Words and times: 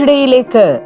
ടുഡേയിലേക്ക് 0.00 0.80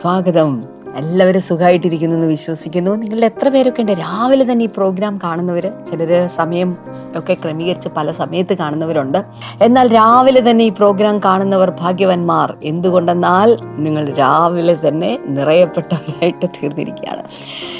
സ്വാഗതം. 0.00 0.64
എല്ലാവരും 0.94 1.40
സുഖമായിട്ടിരിക്കുന്നു 1.40 2.16
എന്ന് 2.16 2.26
വിശ്വസിക്കുന്നു. 2.26 2.96
നിങ്ങൾ 2.96 3.24
എത്ര 3.24 3.48
പേരൊക്കെ 3.48 3.80
ഉണ്ട്? 3.80 3.92
രാവിലെ 3.92 4.52
തന്നെ 4.52 4.64
ഈ 4.64 4.68
പ്രോഗ്രാം 4.76 5.18
കാണുന്നവർ 5.24 5.72
ചിലർ 5.86 6.26
സമയം 6.26 6.76
ഒക്കെ 7.16 7.34
ക്രമീകരിച്ച് 7.34 7.88
പല 7.88 8.10
സമയത്ത് 8.10 8.54
കാണുന്നവരുണ്ട്. 8.54 9.24
എന്നാൽ 9.62 9.94
രാവിലെ 9.94 10.50
തന്നെ 10.50 10.64
ഈ 10.64 10.68
പ്രോഗ്രാം 10.68 11.20
കാണുന്നവർ 11.24 11.70
ഭാഗ്യവന്മാർ. 11.70 12.56
എന്തുകൊണ്ടെന്നാൽ 12.62 13.56
നിങ്ങൾ 13.64 14.14
രാവിലെ 14.14 14.88
തന്നെ 14.88 15.18
നിറയപ്പെട്ടവരായിട്ട് 15.26 16.46
തീർന്നിരിക്കുകയാണ്. 16.46 17.22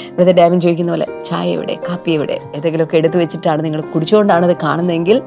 ഇവിടുത്തെ 0.07 0.31
ഡാമിൻ 0.31 0.61
ചോദിക്കുന്ന 0.61 0.91
പോലെ 0.91 1.07
ചായ 1.25 1.49
എവിടെ? 1.49 1.77
കാപ്പി 1.89 2.11
എവിടെ? 2.11 2.39
ഏതെങ്കിലുമൊക്കെ 2.55 2.97
എടുത്തു 2.97 3.17
വെച്ചിട്ടാണ് 3.17 3.65
നിങ്ങൾ 3.65 3.81
കുടിച്ചുകൊണ്ടാണ് 3.81 4.51
ഇത് 4.51 4.57
കാണുന്നതെങ്കിൽ 4.63 5.21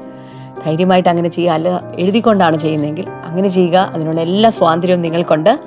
ധൈര്യമായിട്ട് 0.65 1.09
അങ്ങനെ 1.09 1.29
ചെയ്യുക. 1.29 1.53
അല്ല 1.53 1.83
എഴുതിക്കൊണ്ടാണ് 1.95 2.57
ചെയ്യുന്നതെങ്കിൽ 2.57 3.09
അങ്ങനെ 3.09 3.49
ചെയ്യുക. 3.49 3.91
അതിനുള്ള 3.93 4.21
എല്ലാ 4.21 4.49
സ്വാതന്ത്ര്യവും 4.49 5.01
നിങ്ങൾക്കുണ്ട്. 5.01 5.59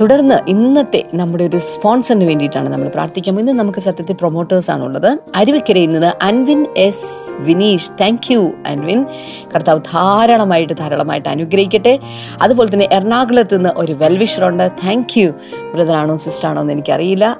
തുടർന്ന് 0.00 0.50
ഇന്നത്തെ 0.50 1.04
നമ്മുടെ 1.14 1.44
ഒരു 1.44 1.56
സ്പോൺസറിന് 1.56 2.24
വേണ്ടിയിട്ടാണ് 2.24 2.68
നമ്മൾ 2.68 2.88
പ്രാർത്ഥിക്കാം. 2.88 3.40
ഇന്ന് 3.40 3.52
നമുക്ക് 3.52 3.78
സത്യത്തിൽ 3.78 4.12
പ്രൊമോട്ടേഴ്സാണ് 4.12 4.84
ഉള്ളത് 4.84 5.18
അരുവിക്കരയിൽ 5.36 5.92
നിന്ന് 5.92 6.24
Anvin 6.24 6.66
S 6.76 7.36
Vineesh. 7.38 7.90
Thank 8.00 8.32
you 8.32 8.52
Anvin. 8.66 9.06
കർത്താവ് 9.54 9.80
ധാരാളമായിട്ട് 9.80 10.72
ധാരാളമായിട്ട് 10.72 11.28
അനുഗ്രഹിക്കട്ടെ. 11.28 11.98
അതുപോലെ 12.42 12.74
തന്നെ 12.74 12.88
എറണാകുളത്ത് 12.92 13.56
നിന്ന് 13.56 13.70
ഒരു 13.76 13.92
വെൽവിഷറുണ്ട് 13.92 14.70
താങ്ക് 14.84 15.20
യു 15.20 15.30
ബ്രദറാണോ 15.74 16.16
സിസ്റ്ററാണോ 16.16 16.60
എന്ന് 16.60 16.72
എനിക്കറിയില്ല. 16.72 17.36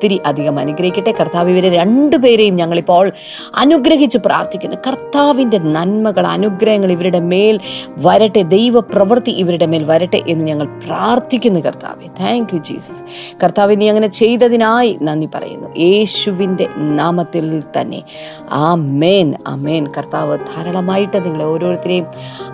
ഒത്തിരി 0.00 0.20
അധികം 0.26 0.58
അനുഗ്രഹിക്കട്ടെ. 0.58 1.12
കർത്താവ് 1.12 1.50
ഇവരെ 1.50 1.68
രണ്ടുപേരെയും 1.76 2.56
ഞങ്ങളിപ്പോൾ 2.56 3.12
അനുഗ്രഹിച്ച് 3.54 4.18
പ്രാർത്ഥിക്കുന്നു. 4.18 4.76
കർത്താവിന്റെ 4.86 5.58
നന്മകൾ 5.58 6.26
അനുഗ്രഹങ്ങൾ 6.26 6.92
ഇവരുടെ 6.92 7.20
മേൽ 7.20 7.60
വരട്ടെ. 7.98 8.42
ദൈവ 8.42 8.80
പ്രവൃത്തി 8.80 9.30
ഇവരുടെ 9.30 9.66
മേൽ 9.66 9.84
വരട്ടെ 9.84 10.22
എന്ന് 10.28 10.44
ഞങ്ങൾ 10.44 10.66
പ്രാർത്ഥിക്കുന്നു 10.86 11.60
കർത്താവെ. 11.60 12.06
താങ്ക് 12.06 12.54
യു 12.54 12.58
ജീസസ് 12.58 13.04
കർത്താവ് 13.44 13.80
നീ 13.80 13.88
അങ്ങനെ 13.88 14.06
ചെയ്തതിനായി 14.06 14.98
നന്ദി 15.02 15.28
പറയുന്നു. 15.34 15.68
യേശുവിന്റെ 15.78 16.66
നാമത്തിൽ 16.76 17.62
തന്നെ. 17.80 18.02
ആ 18.50 18.74
മേൻ 18.74 19.34
ആ 19.48 19.54
മേൻ 19.54 19.86
കർത്താവ് 19.98 20.38
ധാരാളമായിട്ട് 20.38 21.24
നിങ്ങളെ 21.24 21.44
ഓരോരുത്തരെയും 21.44 22.06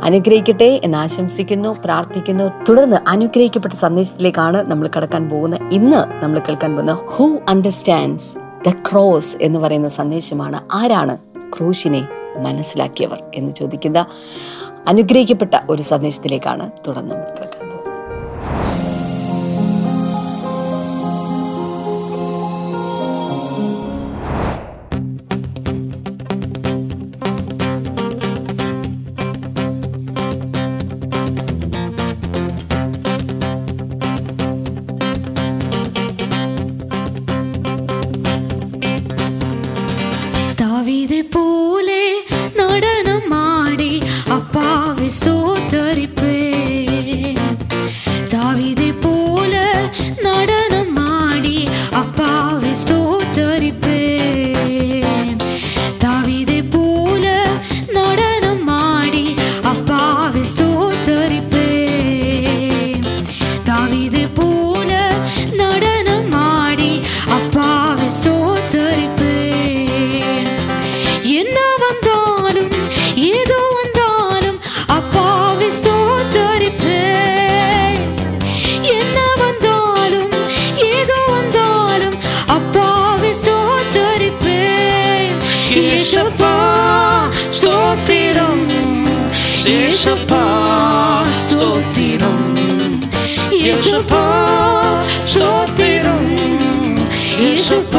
അനുഗ്രഹിക്കട്ടെ 0.02 0.80
എന്ന് 0.84 0.98
ആശംസിക്കുന്നു 0.98 1.76
പ്രാർത്ഥിക്കുന്നു. 1.84 2.44
തുടർന്ന് 2.68 2.96
അനുഗ്രഹിക്കപ്പെട്ട 3.08 3.74
സന്ദേശത്തിലേക്കാണ് 3.74 4.70
നമ്മൾ 4.70 4.90
കടക്കാൻ 4.96 5.30
പോകുന്നത്. 5.30 5.62
ഇന്ന് 5.72 6.24
നമ്മൾ 6.24 6.38
കേൾക്കാൻ 6.38 6.72
പോകുന്ന 6.72 6.92
ഹൂ 6.92 7.35
അണ്ടർസ്റ്റാൻഡ്സ് 7.48 8.30
ദ 8.68 8.72
ക്രോസ് 8.90 9.36
എന്ന് 9.42 9.58
പറയുന്ന 9.58 9.88
സന്ദേശമാണ് 9.88 10.60
ആരാണ് 10.72 11.18
ക്രൂശിനെ 11.56 12.02
മനസ്സിലാക്കിയവർ 12.38 13.22
എന്ന് 13.34 13.52
ചോദിക്കുന്ന 13.52 14.06
അനുഗ്രഹിക്കപ്പെട്ട 14.86 15.54
ഒരു 15.70 15.82
സന്ദേശത്തിലേക്കാണ് 15.82 16.70
തുടർന്ന് 16.88 17.14
നമ്മൾ 17.14 17.55
je 89.96 90.10
passe 90.26 91.48
tout 91.48 91.80
tirant 91.94 92.26
et 93.50 93.72
je 93.72 93.96
passe 94.02 95.32
tout 95.32 95.72
tirant 95.76 96.26
et 97.40 97.56
je 97.56 97.76
passe 97.90 97.95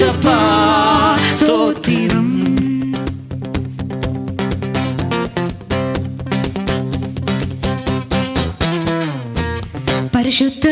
Deixa 0.00 0.14
tô 1.44 1.74
tirando. 1.74 2.96
Para 10.10 10.30
chutar. 10.30 10.70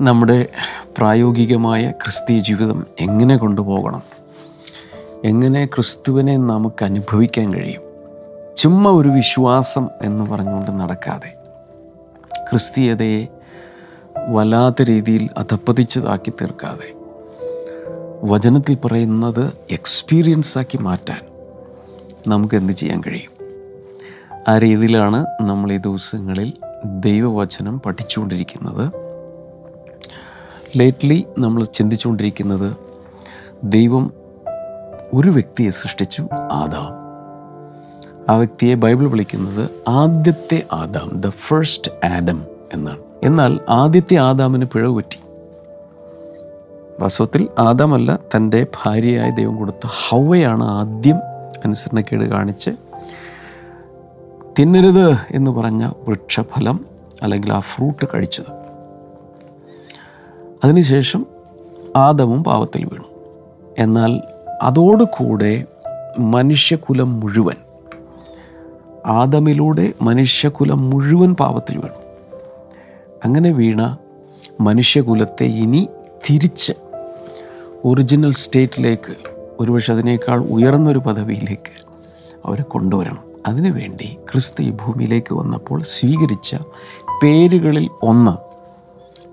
നമ്മുടെ 0.00 0.48
പ്രായോഗികമായ 0.98 1.90
ക്രിസ്തീയ 1.90 2.40
ജീവിതം 2.40 2.86
എങ്ങനെ 3.00 3.36
കൊണ്ടുപോകണം? 3.36 4.02
എങ്ങനെ 5.24 5.66
ക്രിസ്തുവിനെ 5.66 6.36
നമുക്ക് 6.36 6.84
അനുഭവിക്കാൻ 6.84 7.54
കഴിയും? 7.54 7.82
ചുമ്മാ 8.56 8.90
ഒരു 8.90 9.08
വിശ്വാസം 9.08 9.88
എന്ന് 10.02 10.30
പറഞ്ഞുകൊണ്ട് 10.30 10.70
നടക്കാതെ 10.70 11.34
ക്രിസ്തീയതയെ 12.50 13.26
വല്ലാത്ത 14.28 14.82
രീതിയിൽ 14.82 15.28
അധപ്പതിച്ചതാക്കി 15.38 16.30
തീർക്കാതെ 16.30 16.94
വചനത്തിൽ 18.24 18.76
പറയുന്നത് 18.84 19.52
എക്സ്പീരിയൻസ് 19.70 20.58
ആക്കി 20.58 20.78
മാറ്റാൻ 20.78 21.20
നമുക്ക് 22.28 22.54
എന്ത് 22.54 22.72
ചെയ്യാൻ 22.72 23.02
കഴിയും? 23.06 23.32
ആ 24.48 24.58
രീതിയിലാണ് 24.58 25.26
നമ്മൾ 25.40 25.72
ഈ 25.72 25.76
ദിവസങ്ങളിൽ 25.76 26.52
ദൈവവചനം 26.84 27.80
പഠിച്ചുകൊണ്ടിരിക്കുന്നത്. 27.80 29.09
ലേറ്റ്ലി 30.76 31.26
നമ്മൾ 31.38 31.64
ചിന്തിച്ചുകൊണ്ടിരിക്കുന്നത് 31.64 32.76
ദൈവം 33.64 34.12
ഒരു 35.14 35.30
വ്യക്തിയെ 35.30 35.70
സൃഷ്ടിച്ചു 35.70 36.28
ആദാം. 36.52 36.92
ആ 38.32 38.36
വ്യക്തിയെ 38.36 38.74
ബൈബിൾ 38.74 39.10
വിളിക്കുന്നത് 39.10 39.70
ആദ്യത്തെ 39.88 40.62
ആദാം 40.72 41.20
ദ 41.20 41.28
ഫസ്റ്റ് 41.28 42.06
ആഡം 42.06 42.44
എന്നാണ്. 42.74 42.98
എന്നാൽ 43.22 43.60
ആദ്യത്തെ 43.68 44.14
ആദാമിന് 44.14 44.64
പിഴവ് 44.64 44.96
പറ്റി. 44.96 45.20
വാസ്തവത്തിൽ 47.00 47.48
ആദാമല്ല 47.58 48.18
തന്റെ 48.36 48.66
ഭാര്യയായ 48.82 49.30
ദൈവം 49.30 49.56
കൊടുത്ത 49.56 49.88
ഹവയാണ് 50.08 50.64
ആദ്യം 50.64 51.16
അനുസരണക്കേട് 51.64 52.24
കാണിച്ച് 52.24 52.70
തിന്നരുത് 54.58 55.16
എന്ന് 55.30 55.50
പറഞ്ഞ 55.50 55.92
വൃക്ഷഫലം 56.08 56.86
അല്ലെങ്കിൽ 57.22 57.52
ആ 57.52 57.60
ഫ്രൂട്ട് 57.60 58.04
കഴിച്ചത്. 58.14 58.59
അതിനുശേഷം 60.64 61.26
ആദവും 61.96 62.44
പാവത്തിൽ 62.44 62.84
വീണു. 62.84 63.04
എന്നാൽ 63.78 64.20
അതോടുകൂടെ 64.62 65.64
മനുഷ്യകുലം 66.18 67.20
മുഴുവൻ 67.20 67.56
ആദമിലൂടെ 69.06 69.92
മനുഷ്യകുലം 70.02 70.90
മുഴുവൻ 70.90 71.34
പാവത്തിൽ 71.34 71.76
വീണു. 71.76 72.02
അങ്ങനെ 73.24 73.50
വീണ 73.50 73.98
മനുഷ്യകുലത്തെ 74.60 75.44
ഇനി 75.44 75.88
തിരിച്ച് 76.30 76.72
ഒറിജിനൽ 77.84 78.30
സ്റ്റേറ്റിലേക്ക് 78.30 79.16
ഒരുപക്ഷെ 79.60 79.92
അതിനേക്കാൾ 79.92 80.38
ഉയർന്നൊരു 80.40 80.98
പദവിയിലേക്ക് 80.98 81.72
അവരെ 82.44 82.62
കൊണ്ടുവരണം. 82.62 83.24
അതിനുവേണ്ടി 83.46 84.18
ക്രിസ്തു 84.30 84.62
ഈ 84.62 84.70
ഭൂമിയിലേക്ക് 84.70 85.34
വന്നപ്പോൾ 85.34 85.82
സ്വീകരിച്ച 85.82 86.56
പേരുകളിൽ 87.22 87.88
ഒന്ന് 88.02 88.49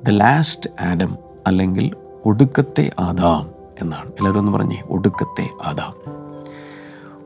ദ 0.05 0.09
ലാസ്റ്റ് 0.09 0.69
ആഡം 0.81 1.17
അല്ലെങ്കിൽ 1.47 1.95
ഒടുക്കത്തെ 2.25 2.91
ആദാം 2.99 3.49
എന്നാണ്. 3.81 4.07
എല്ലാവരും 4.07 4.39
ഒന്ന് 4.39 4.51
പറഞ്ഞേ 4.51 4.83
ഒടുക്കത്തെ 4.89 5.49
ആദാം. 5.65 5.93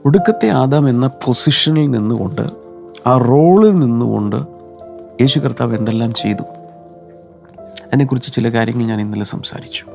ഒടുക്കത്തെ 0.06 0.50
ആദാം 0.50 0.90
എന്ന 0.90 1.08
പൊസിഷനിൽ 1.08 1.92
നിന്നുകൊണ്ട് 1.92 2.42
ആ 3.08 3.18
റോളിൽ 3.18 3.80
നിന്നുകൊണ്ട് 3.80 4.36
യേശു 5.22 5.40
കർത്താവ് 5.40 5.78
എന്തെല്ലാം 5.78 6.14
ചെയ്തു? 6.14 6.44
അതിനെക്കുറിച്ച് 7.62 8.34
ചില 8.34 8.50
കാര്യങ്ങൾ 8.50 8.86
ഞാൻ 8.86 9.02
ഇന്നലെ 9.02 9.24
സംസാരിച്ചു. 9.24 9.86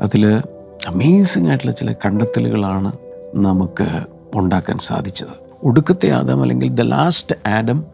അതിൽ 0.00 0.42
അമേസിംഗ് 0.86 1.48
ആയിട്ടുള്ള 1.48 1.72
ചില 1.72 1.92
കണ്ടെത്തലുകളാണ് 1.92 2.92
നമുക്ക് 3.34 4.00
ഉണ്ടാക്കാൻ 4.34 4.78
സാധിച്ചത്. 4.78 5.50
ഒടുക്കത്തെ 5.64 6.10
ആദം 6.10 6.42
അല്ലെങ്കിൽ 6.42 6.68
ദ 6.68 6.80
ലാസ്റ്റ് 6.80 7.48
ആഡം 7.48 7.84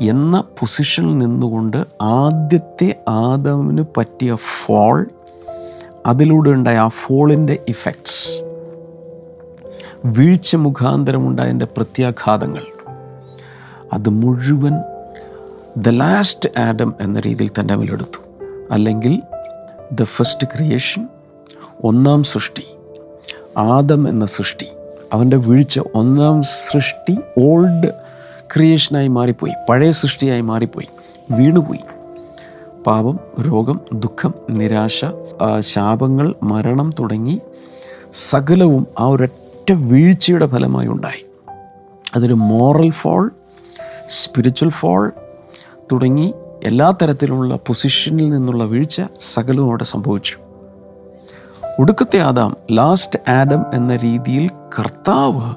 എന്ന 0.00 0.44
പൊസിഷനിൽ 0.60 1.18
നിന്നുകൊണ്ട് 1.18 1.86
ആദ്യത്തെ 2.02 2.96
ആദമിന് 3.08 3.84
പറ്റിയ 3.96 4.34
ഫോൾ 4.34 5.06
അതിലൂടെ 6.06 6.50
ഉണ്ടായ 6.50 6.76
ആ 6.76 6.88
ഫോളിന്റെ 6.88 7.58
ഇഫക്ട്സ് 7.68 8.42
വീഴ്ച 10.06 10.56
മുഖാന്തരമുണ്ടായതിന്റെ 10.56 11.66
പ്രത്യാഘാതങ്ങൾ 11.66 12.62
അത് 13.92 14.08
മുഴുവൻ 14.08 14.82
ദ 15.76 15.88
ലാസ്റ്റ് 15.88 16.58
ആഡം 16.58 16.94
എന്ന 17.00 17.20
രീതിയിൽ 17.20 17.50
തന്റെ 17.60 17.74
മേലെടുത്തു 17.74 18.18
അല്ലെങ്കിൽ 18.70 19.20
ദ 19.92 20.02
ഫസ്റ്റ് 20.02 20.46
ക്രിയേഷൻ 20.46 21.08
ഒന്നാം 21.84 22.22
സൃഷ്ടി 22.22 22.66
ആദം 23.56 24.08
എന്ന 24.08 24.24
സൃഷ്ടി 24.24 24.66
അവന്റെ 25.12 25.36
വീഴ്ച 25.36 25.80
ഒന്നാം 25.94 26.42
സൃഷ്ടി 26.42 27.18
ഓൾഡ് 27.38 27.92
ക്രിയേഷനായി 28.56 29.08
മാറിപ്പോയി 29.08 29.52
പഴയ 29.68 29.90
സൃഷ്ടിയായി 29.90 30.40
മാറിപ്പോയി 30.40 30.88
വീണുപോയി. 31.30 31.80
പാപം 32.86 33.20
രോഗം 33.40 33.80
ദുഃഖം 33.92 34.34
നിരാശ 34.50 35.04
ശാപങ്ങൾ 35.60 36.34
മരണം 36.42 36.92
തുടങ്ങി 37.00 37.40
സകലവും 38.12 38.86
ആ 39.00 39.06
ഒരൊറ്റ 39.06 39.72
വീഴ്ചയുടെ 39.72 40.46
ഫലമായി 40.46 40.88
ഉണ്ടായി. 40.88 41.26
അതൊരു 42.16 42.34
മോറൽ 42.34 42.90
ഫോൾ 42.90 43.30
സ്പിരിച്വൽ 44.08 44.68
ഫോൾ 44.68 45.12
തുടങ്ങി 45.92 46.34
എല്ലാ 46.64 46.94
തരത്തിലുള്ള 47.02 47.56
പൊസിഷനിൽ 47.56 48.30
നിന്നുള്ള 48.30 48.64
വീഴ്ച 48.64 49.02
സകലവും 49.20 49.68
അവിടെ 49.68 49.84
സംഭവിച്ചു. 49.84 50.36
ഒടുക്കത്തെ 51.80 52.18
ആദാം 52.18 52.56
ലാസ്റ്റ് 52.72 53.30
ആഡം 53.30 53.64
എന്ന 53.74 53.96
രീതിയിൽ 53.96 54.50
കർത്താവ് 54.78 55.54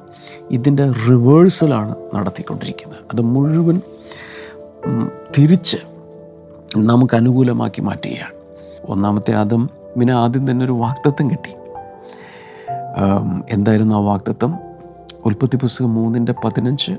ഇതിന്റെ 0.51 0.91
റിവേഴ്സലാണ് 0.91 1.95
നടത്തിക്കൊണ്ടിരിക്കുന്നത്. 2.15 2.99
അത് 3.13 3.21
മുഴുവൻ 3.21 3.81
തിരിച്ച് 5.37 5.77
നമുക്ക് 6.77 7.15
അനുകൂലമാക്കി 7.15 7.81
മാറ്റുകയാണ്. 7.81 8.33
ഒന്നാമത്തെ 8.89 9.33
ആദ്യം 9.33 9.69
പിന്നെ 9.99 10.13
ആദ്യം 10.13 10.51
തന്നെ 10.51 10.65
ഒരു 10.65 10.71
വാക്തത്വം 10.71 11.31
കിട്ടി. 11.31 11.53
എന്തായിരുന്നു 13.49 13.95
ആ 13.95 13.99
വാക്തത്വം? 13.99 14.57
ഉൽപ്പത്തി 15.25 15.55
പുസ്തകം 15.55 15.93
മൂന്നിന്റെ 15.93 16.33
പതിനഞ്ച്. 16.43 16.91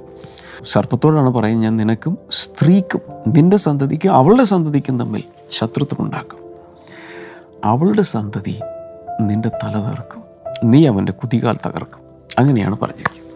സർപ്പത്തോടാണ് 0.66 1.30
പറയുന്നത് 1.34 1.64
ഞാൻ 1.64 1.76
നിനക്കും 1.76 2.18
സ്ത്രീക്കും 2.30 3.00
നിന്റെ 3.26 3.56
സന്തതിക്കും 3.56 4.12
അവളുടെ 4.12 4.44
സന്തതിക്കും 4.44 5.00
തമ്മിൽ 5.00 5.22
ശത്രുത്വം 5.50 6.04
ഉണ്ടാക്കും. 6.04 6.38
അവളുടെ 7.64 8.02
സന്തതി 8.02 8.60
നിന്റെ 9.20 9.48
തല 9.48 9.74
തകർക്കും 9.78 10.22
നീ 10.64 10.86
അവന്റെ 10.86 11.12
കുതികാൽ 11.12 11.56
തകർക്കും. 11.66 12.05
അങ്ങനെയാണ് 12.38 12.78
പറഞ്ഞിരിക്കുന്നത്. 12.82 13.26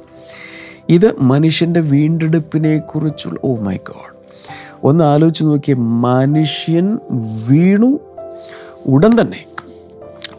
ഇത് 0.89 1.21
മനുഷ്യന്റെ 1.21 1.81
വീണ്ടെടുപ്പിനെ 1.81 2.79
കുറിച്ചുള്ള 2.79 3.41
ഓ 3.45 3.57
മൈ 3.57 3.77
ഗോഡ് 3.77 4.21
ഒന്ന് 4.85 5.05
ആലോചിച്ച് 5.05 5.45
നോക്കിയ 5.45 5.75
മനുഷ്യൻ 5.75 6.99
വീണു 7.49 8.01
ഉടൻ 8.87 9.11
തന്നെ 9.21 9.45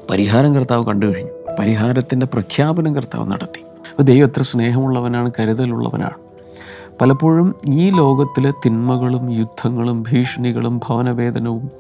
പരിഹാരം 0.09 0.55
കർത്താവ് 0.55 0.85
കണ്ടു 0.85 1.05
കഴിഞ്ഞു. 1.05 1.31
പരിഹാരത്തിന്റെ 1.59 2.25
പ്രഖ്യാപനം 2.25 2.95
കർത്താവ് 2.95 3.31
നടത്തി. 3.31 3.63
അപ്പോൾ 3.89 4.03
ദൈവം 4.03 4.25
എത്ര 4.27 4.41
സ്നേഹമുള്ളവനാണ് 4.41 5.31
കരുതലുള്ളവനാണ്. 5.39 6.31
പലപ്പോഴും 7.01 7.55
ഈ 7.69 7.89
ലോകത്തിലെ 7.89 8.51
തിന്മകളും 8.51 9.31
യുദ്ധങ്ങളും 9.31 10.03
ഭീഷണികളും 10.03 10.81
ഭവനവേദനവും 10.89 11.71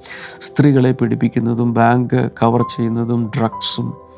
സ്ത്രീകളെ 0.41 0.91
പീഡിപ്പിക്കുന്നതും 0.91 1.73
ബാങ്ക് 1.73 2.31
കവർ 2.43 2.61
ചെയ്യുന്നതും 2.61 3.31
ഡ്രഗ്സും 3.37 4.10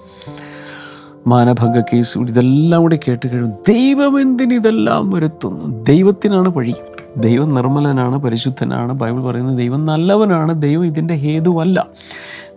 മാനഭംഗ 1.28 1.80
കേസ് 1.80 2.18
ഇതെല്ലാം 2.18 2.82
കൂടി 2.82 3.00
കേട്ട് 3.08 3.28
കഴിയും 3.28 3.50
ദൈവം 3.50 4.22
എന്തിന് 4.22 4.54
ഇതെല്ലാം 4.54 5.10
വരുത്തുന്നു? 5.10 5.84
ദൈവത്തിനാണ് 5.84 6.50
വഴി. 6.50 6.76
ദൈവം 7.18 7.54
നിർമ്മലനാണ് 7.54 8.18
പരിശുദ്ധനാണ്. 8.20 8.94
ബൈബിൾ 8.94 9.24
പറയുന്നത് 9.24 9.58
ദൈവം 9.58 9.86
നല്ലവനാണ് 9.86 10.62
ദൈവം 10.62 10.86
ഇതിന്റെ 10.86 11.14
ഹേതുവല്ല. 11.14 11.88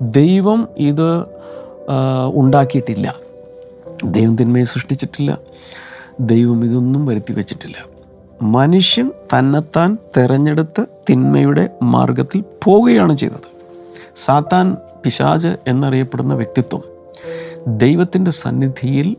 ദൈവം 0.02 0.68
ഇത് 0.76 1.24
ഉണ്ടാക്കിയിട്ടില്ല. 2.34 3.14
ദൈവം 4.04 4.36
തിന്മയെ 4.36 4.64
സൃഷ്ടിച്ചിട്ടില്ല. 4.64 5.38
ദൈവം 6.20 6.64
ഇതൊന്നും 6.64 7.06
വരുത്തി 7.06 7.32
വെച്ചിട്ടില്ല. 7.32 7.76
മനുഷ്യൻ 8.42 9.12
തന്നെത്താൻ 9.38 9.98
തെരഞ്ഞെടുത്ത് 10.16 10.86
തിന്മയുടെ 11.10 11.68
മാർഗത്തിൽ 11.82 12.44
പോവുകയാണ് 12.64 13.18
ചെയ്തത്. 13.18 13.48
സാത്താൻ 14.16 14.76
പിശാജ് 15.04 15.56
എന്നറിയപ്പെടുന്ന 15.66 16.34
വ്യക്തിത്വം 16.34 16.95
ദൈവത്തിന്റെ 17.68 18.30
സന്നിധിയിൽ 18.30 19.16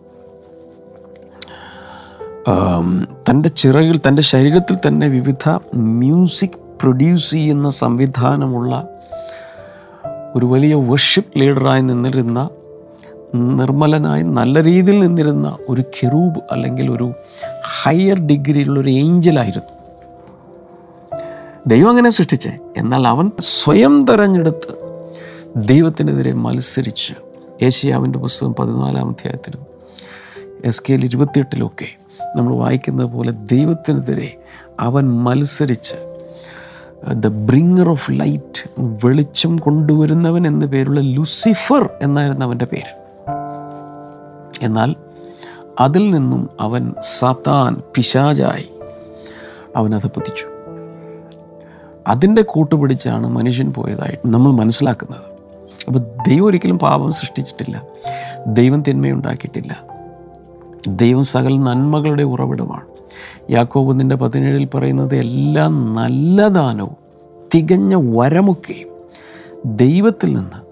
തന്റെ 3.30 3.50
ചിറകിൽ 3.50 4.02
തന്റെ 4.08 4.22
ശരീരത്തിൽ 4.22 4.78
തന്നെ 4.88 5.08
വിവിധ 5.08 5.60
മ്യൂസിക് 5.76 6.78
പ്രൊഡ്യൂസ് 6.82 7.32
ചെയ്യുന്ന 7.32 7.70
സംവിധാനമുള്ള 7.70 8.88
ഒരു 10.36 10.46
വലിയ 10.46 10.74
വർഷിപ്പ് 10.74 11.40
ലീഡറായി 11.40 11.82
നിന്നിരുന്ന 11.82 12.50
നിർമ്മലനായി 13.36 14.24
നല്ല 14.24 14.64
രീതിയിൽ 14.64 15.00
നിന്നിരുന്ന 15.00 15.58
ഒരു 15.70 15.82
കെറൂബ് 15.82 16.40
അല്ലെങ്കിൽ 16.52 16.92
ഒരു 16.92 17.14
ഹയർ 17.84 18.20
ഡിഗ്രിയിലുള്ള 18.20 18.80
ഒരു 18.80 18.90
ഏഞ്ചലായിരുന്നു 18.90 19.70
ദൈവം 21.68 21.90
അങ്ങനെ 21.90 22.10
സൃഷ്ടിച്ചേ. 22.10 22.58
എന്നാൽ 22.78 23.08
അവൻ 23.08 23.32
സ്വയം 23.40 24.06
തെരഞ്ഞെടുത്ത് 24.06 24.74
ദൈവത്തിനെതിരെ 25.58 26.34
മത്സരിച്ച് 26.34 27.14
ഏഷ്യാവിന്റെ 27.62 28.20
പുസ്തകം 28.20 28.56
പതിനാലാം 28.60 29.10
അധ്യായത്തിലും 29.10 29.66
എസ് 30.66 30.84
കെയിൽ 30.84 31.06
ഇരുപത്തിയെട്ടിലൊക്കെ 31.06 31.86
നമ്മൾ 32.36 32.56
വായിക്കുന്നത് 32.56 33.08
പോലെ 33.08 33.32
ദൈവത്തിനെതിരെ 33.32 34.38
അവൻ 34.80 35.24
മത്സരിച്ച് 35.24 36.18
ദ 37.14 37.28
ബ്രിങ്ങർ 37.28 37.90
ഓഫ് 37.90 38.12
ലൈറ്റ് 38.12 38.70
വെളിച്ചം 39.06 39.58
കൊണ്ടുവരുന്നവൻ 39.58 40.48
എന്ന 40.48 40.66
പേരുള്ള 40.66 41.00
ലുസിഫർ 41.00 41.90
എന്നായിരുന്നു 42.02 42.46
അവന്റെ 42.46 42.66
പേര്. 42.66 42.94
എന്നാൽ 44.62 44.96
അതിൽ 45.80 46.10
നിന്നും 46.10 46.50
അവൻ 46.60 46.94
സത്താൻ 47.02 47.82
പിശാചായി 47.96 48.70
അവൻ 49.76 49.96
അത് 49.96 50.08
പതിച്ചു. 50.08 50.46
അതിന്റെ 52.08 52.42
കൂട്ടുപിടിച്ചാണ് 52.42 53.28
മനുഷ്യൻ 53.28 53.74
പോയതായിട്ട് 53.74 54.28
നമ്മൾ 54.28 54.52
മനസ്സിലാക്കുന്നത്. 54.52 55.37
അപ്പോൾ 55.88 56.00
ദൈവം 56.00 56.46
ഒരിക്കലും 56.46 56.80
പാപം 56.80 57.14
സൃഷ്ടിച്ചിട്ടില്ല. 57.14 57.82
ദൈവം 58.48 58.84
തിന്മയുണ്ടാക്കിയിട്ടില്ല. 58.88 59.84
ദൈവം 60.88 61.24
സകല 61.24 61.54
നന്മകളുടെ 61.54 62.24
ഉറവിടമാണ്. 62.24 62.86
യാക്കോബ് 63.52 64.00
നിന്റെ 64.00 64.16
പതിനേഴിൽ 64.16 64.66
പറയുന്നത് 64.66 65.16
എല്ലാ 65.16 65.68
നല്ല 65.68 66.48
ദാനവും 66.48 66.96
തികഞ്ഞ 67.56 68.18
വരമൊക്കെയും 68.18 68.88
ദൈവത്തിൽ 69.66 70.34
നിന്ന് 70.34 70.68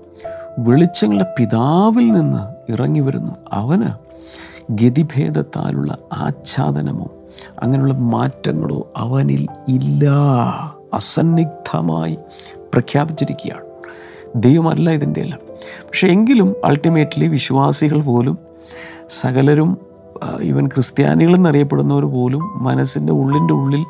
വെളിച്ചങ്ങളുടെ 0.60 1.36
പിതാവിൽ 1.40 2.12
നിന്ന് 2.12 2.72
ഇറങ്ങി 2.72 3.00
വരുന്നു. 3.00 3.32
അവന് 3.52 3.90
ഗതിഭേദത്താലുള്ള 4.70 5.98
ആച്ഛാദനമോ 6.14 7.12
അങ്ങനെയുള്ള 7.64 7.94
മാറ്റങ്ങളോ 7.94 8.92
അവനിൽ 8.98 9.48
ഇല്ല. 9.68 10.10
അസന്നിഗ്ധമായി 10.94 12.18
പ്രഖ്യാപിച്ചിരിക്കുകയാണ്. 12.74 13.65
ദൈവമല്ല 14.36 14.90
ഇതിന്റെ 14.90 15.22
എല്ലാം 15.22 15.40
പക്ഷേ 15.58 16.08
എങ്കിലും 16.08 16.56
അൾട്ടിമേറ്റ്ലി 16.64 17.28
വിശ്വാസികൾ 17.28 18.02
പോലും 18.02 18.38
സകലരും 19.10 19.78
ഈവൻ 20.42 20.68
ക്രിസ്ത്യാനികൾ 20.68 21.36
എന്നറിയപ്പെടുന്നവർ 21.36 22.06
പോലും 22.06 22.64
മനസ്സിന്റെ 22.64 23.14
ഉള്ളിന്റെ 23.14 23.54
ഉള്ളിൽ 23.54 23.86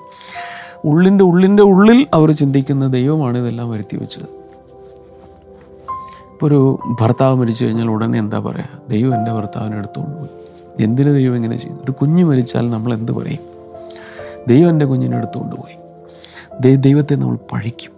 ഉള്ളിന്റെ 0.86 1.24
ഉള്ളിന്റെ 1.24 1.64
ഉള്ളിൽ 1.64 2.08
അവർ 2.14 2.32
ചിന്തിക്കുന്ന 2.32 2.88
ദൈവമാണ് 2.88 3.38
ഇതെല്ലാം 3.38 3.72
വരുത്തി 3.72 3.98
വെച്ചത്. 3.98 4.46
ഇപ്പോൾ 6.34 6.46
ഒരു 6.46 6.80
ഭർത്താവ് 7.02 7.36
മരിച്ചു 7.36 7.66
കഴിഞ്ഞാൽ 7.66 7.90
ഉടനെ 7.90 8.20
എന്താ 8.20 8.40
പറയുക 8.40 8.70
ദൈവം 8.90 9.16
എന്റെ 9.16 9.32
ഭർത്താവിനെ 9.32 9.78
എടുത്തുകൊണ്ട് 9.78 10.18
പോയി. 10.18 10.30
എന്തിന് 10.84 11.14
ദൈവം 11.14 11.36
ഇങ്ങനെ 11.36 11.58
ചെയ്യുന്നു? 11.58 11.84
ഒരു 11.84 11.92
കുഞ്ഞ് 11.92 12.24
മരിച്ചാൽ 12.24 12.70
നമ്മൾ 12.70 12.94
എന്ത് 12.94 13.12
പറയും? 13.12 13.40
ദൈവം 14.48 14.70
എന്റെ 14.70 14.86
കുഞ്ഞിനെ 14.86 15.18
എടുത്തുകൊണ്ട് 15.18 15.56
പോയി. 15.56 15.78
ദൈവത്തെ 16.76 17.16
നമ്മൾ 17.16 17.36
പഴിക്കും. 17.36 17.95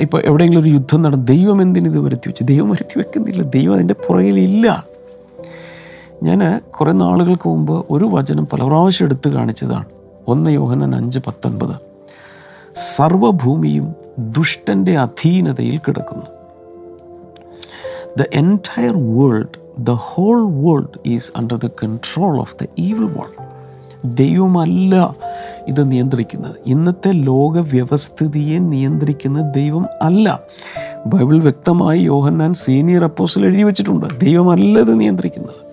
ഇപ്പോൾ 0.00 0.22
എവിടെയെങ്കിലും 0.24 0.62
ഒരു 0.62 0.68
യുദ്ധം 0.68 1.02
നടന്നു 1.02 1.24
ദൈവം 1.24 1.62
എന്തിനു 1.62 1.88
ഇത് 1.88 1.98
വരുത്തി 1.98 2.28
വെച്ചു? 2.28 2.44
ദൈവം 2.44 2.70
വരുത്തി 2.70 2.98
വെക്കുന്നില്ല. 2.98 3.42
ദൈവം 3.42 3.74
അതിന്റെ 3.74 3.94
പുറകിലില്ല. 3.94 4.86
ഞാൻ 6.22 6.60
കുറേ 6.70 6.92
നാളുകൾക്ക് 6.92 7.48
മുമ്പ് 7.48 7.86
ഒരു 7.90 8.04
വചനം 8.04 8.46
പല 8.46 8.62
പ്രാവശ്യം 8.62 9.04
എടുത്തു 9.04 9.28
കാണിച്ചതാണ്. 9.28 9.84
ഒന്ന് 10.28 10.50
യോഹനൻ 10.50 10.94
അഞ്ച് 10.94 11.18
പത്തൊൻപത്. 11.18 11.76
സർവഭൂമിയും 12.74 13.94
ദുഷ്ടന്റെ 14.18 14.98
അധീനതയിൽ 14.98 15.78
കിടക്കുന്നു. 15.78 16.26
The 18.18 18.24
entire 18.32 19.18
world 19.18 19.60
the 19.78 19.90
whole 19.90 20.50
world 20.50 20.98
is 21.06 21.32
under 21.36 21.56
the 21.56 21.66
control 21.66 22.40
of 22.40 22.64
the 22.64 22.66
evil 22.78 23.04
one. 23.04 23.43
ദൈവമല്ല 24.04 25.16
ഇത് 25.68 25.90
നിയന്ത്രിക്കുന്നത്. 25.90 26.56
ഇന്നത്തെ 26.66 27.12
ലോക 27.12 27.58
വ്യവസ്ഥിതിയെ 27.58 28.58
നിയന്ത്രിക്കുന്ന 28.58 29.50
ദൈവം 29.50 29.86
അല്ല. 30.02 30.40
ബൈബിൾ 31.06 31.40
വ്യക്തമായി 31.40 32.00
യോഹന്നാൻ 32.00 32.54
സീനിയർ 32.54 33.04
അപ്പോസിൽ 33.04 33.44
എഴുതി 33.44 33.62
വെച്ചിട്ടുണ്ട്. 33.62 34.06
ദൈവമല്ല 34.20 34.78
ഇത് 34.78 35.00
നിയന്ത്രിക്കുന്നത്. 35.00 35.64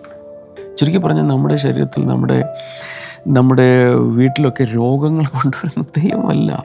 ചുരുക്കി 0.78 0.98
പറഞ്ഞാൽ 0.98 1.24
നമ്മുടെ 1.24 1.56
ശരീരത്തിൽ 1.56 2.06
നമ്മുടെ 2.06 2.46
നമ്മുടെ 3.28 3.94
വീട്ടിലൊക്കെ 3.96 4.64
രോഗങ്ങൾ 4.64 5.26
കൊണ്ടുവരുന്ന 5.26 5.86
ദൈവമല്ല. 6.02 6.64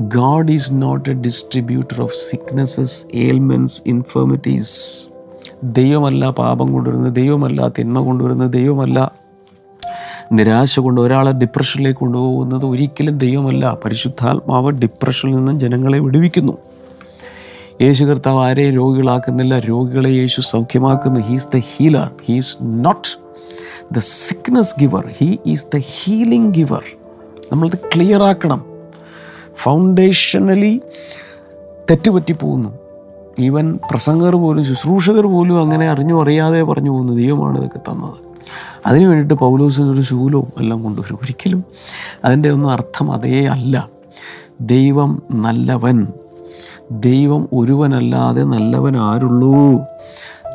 God 0.00 0.52
is 0.52 0.70
not 0.72 1.10
a 1.10 1.12
distributor 1.12 2.00
of 2.00 2.12
sicknesses 2.14 3.04
ailments 3.14 3.82
infirmities. 3.86 5.06
ദൈവമല്ല 5.64 6.30
പാപം 6.30 6.72
കൊണ്ടുവരുന്നത് 6.72 7.14
ദൈവമല്ല 7.14 7.68
തിന്മ 7.68 7.98
കൊണ്ടുവരുന്നത് 7.98 8.52
ദൈവമല്ല 8.52 9.25
നിരാശ 10.32 10.80
കൊണ്ട് 10.80 11.00
ഒരാളെ 11.00 11.32
ഡിപ്രഷനിലേക്ക് 11.32 12.00
കൊണ്ടുപോകുന്നത് 12.00 12.66
ഒരിക്കലും 12.66 13.18
ദൈവമല്ല. 13.18 13.78
പരിശുദ്ധാത്മാവ് 13.84 14.70
ഡിപ്രഷനിൽ 14.70 15.36
നിന്നും 15.36 15.60
ജനങ്ങളെ 15.60 15.98
വിടുവിക്കുന്നു. 15.98 16.58
യേശു 17.82 18.04
കർത്താവ് 18.04 18.44
ആരെയും 18.44 18.74
രോഗികളാക്കുന്നില്ല? 18.74 19.58
രോഗികളെ 19.58 20.08
യേശു 20.08 20.40
സൗഖ്യമാക്കുന്നു. 20.40 21.20
He's 21.20 21.48
the 21.56 21.58
healer 21.58 22.10
he's 22.26 22.56
not 22.62 23.08
the 23.94 23.98
sickness 23.98 24.74
giver 24.80 25.10
he 25.18 25.36
is 25.46 25.66
the 25.76 25.78
healing 25.78 26.54
giver 26.54 26.82
നമ്മളത് 27.52 27.78
ക്ലിയർ 27.94 28.22
ആക്കണം. 28.22 28.64
ഫൗണ്ടേഷനലി 29.62 30.80
തെറ്റുപറ്റി 31.90 32.32
പോകുന്നു. 32.32 32.78
ഈവൻ 33.38 33.78
പ്രസംഗർ 33.90 34.36
പോലും 34.36 34.64
ശുശ്രൂഷകർ 34.64 35.26
പോലും 35.26 35.60
അങ്ങനെ 35.60 35.88
അറിഞ്ഞു 35.88 36.22
അറിയാതെ 36.22 36.62
പറഞ്ഞു 36.62 36.90
പോകുന്നു 36.90 37.12
ദൈവമാണ് 37.12 37.58
ഇതൊക്കെ 37.58 37.78
തന്നത്. 37.78 38.25
അതിന് 38.86 39.04
വേണ്ടിയിട്ട് 39.04 39.34
പൗലോസിന് 39.34 39.90
ഒരു 39.90 40.00
ശൂലവും 40.00 40.52
എല്ലാം 40.60 40.82
കൊണ്ടുവരും. 40.82 41.18
ഒരിക്കലും 41.22 41.64
അതിന്റെ 42.24 42.50
ഒന്നും 42.50 42.70
അർത്ഥം 42.70 43.12
അതേ 43.12 43.44
അല്ല. 43.44 43.88
ദൈവം 44.60 45.22
നല്ലവൻ. 45.30 46.08
ദൈവം 46.90 47.48
ഒരുവനല്ലാതെ 47.52 48.42
നല്ലവൻ 48.42 48.96
ആരുള്ളൂ 48.96 49.80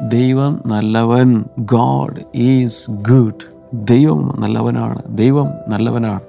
ദൈവം 0.02 0.62
നല്ലവൻ. 0.66 1.46
ഗോഡ് 1.60 2.22
ഈസ് 2.36 2.92
ഗുഡ് 2.92 3.52
ദൈവം 3.74 4.36
നല്ലവനാണ്. 4.40 5.02
ദൈവം 5.10 5.48
നല്ലവനാണ്. 5.68 6.22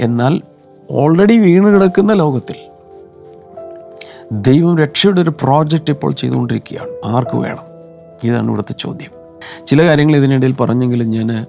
എന്നാൽ 0.00 0.40
ഓൾറെഡി 0.90 1.38
വീണ് 1.38 1.74
കിടക്കുന്ന 1.74 2.12
ലോകത്തിൽ 2.12 2.54
ദൈവം 4.32 4.78
രക്ഷയുടെ 4.78 5.20
ഒരു 5.20 5.30
പ്രോജക്റ്റ് 5.30 5.90
ഇപ്പോൾ 5.90 6.12
ചെയ്തുകൊണ്ടിരിക്കുകയാണ്. 6.12 7.14
ആർക്ക് 7.14 7.36
വേണം? 7.36 7.70
ഇതാണ് 8.24 8.46
ഇവിടുത്തെ 8.46 8.74
ചോദ്യം. 8.78 9.19
ചില 9.66 9.86
കാര്യങ്ങൾ 9.86 10.16
ഇതിനിടയിൽ 10.16 10.54
പറഞ്ഞെങ്കിലും 10.54 11.10
ഞാൻ 11.10 11.46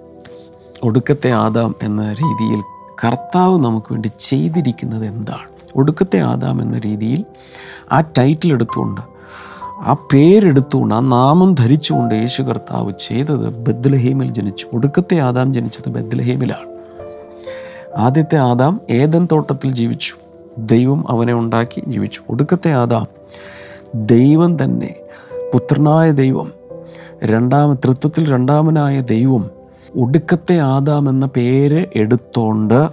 ഒടുക്കത്തെ 0.84 1.32
ആദാം 1.32 1.76
എന്ന 1.84 2.14
രീതിയിൽ 2.14 2.62
കർത്താവ് 3.06 3.58
നമുക്ക് 3.58 3.88
വേണ്ടി 3.92 4.12
ചെയ്തിരിക്കുന്നത് 4.20 5.06
എന്താണ്? 5.06 5.50
ഒടുക്കത്തെ 5.76 6.20
ആദാം 6.20 6.62
എന്ന 6.62 6.80
രീതിയിൽ 6.80 7.26
ആ 7.92 8.00
ടൈറ്റിൽ 8.00 8.54
എടുത്തുകൊണ്ട് 8.54 9.02
ആ 9.82 9.96
പേരെടുത്തുകൊണ്ട് 10.14 10.96
ആ 10.96 11.00
നാമം 11.00 11.56
ധരിച്ചുകൊണ്ട് 11.56 12.16
യേശു 12.16 12.42
കർത്താവ് 12.42 12.94
ചെയ്തത് 13.08 13.50
ബദ്ലഹേമിൽ 13.50 14.34
ജനിച്ചു. 14.34 14.68
ഒടുക്കത്തെ 14.74 15.18
ആദാം 15.18 15.54
ജനിച്ചത് 15.54 15.90
ബദ്ലഹേമിലാണ് 15.90 16.72
ആദ്യത്തെ 17.98 18.36
ആദാം 18.36 18.82
ഏതൻ 18.90 19.28
തോട്ടത്തിൽ 19.32 19.72
ജീവിച്ചു. 19.72 20.14
ദൈവം 20.58 21.12
അവനെ 21.12 21.34
ഉണ്ടാക്കി 21.34 21.84
ജീവിച്ചു. 21.88 22.22
ഒടുക്കത്തെ 22.30 22.74
ആദാം 22.74 23.08
ദൈവം 23.96 24.64
തന്നെ 24.64 24.96
പുത്രനായ 25.54 26.12
ദൈവം 26.12 26.61
രണ്ടാമ 27.24 27.74
തൃത്വത്തിൽ 27.74 28.32
രണ്ടാമനായ 28.32 29.02
ദൈവം 29.02 29.50
ഒടുക്കത്തെ 29.96 30.60
ആദാം 30.60 31.10
എന്ന 31.10 31.26
പേര് 31.26 31.86
എടുത്തോണ്ട് 31.96 32.90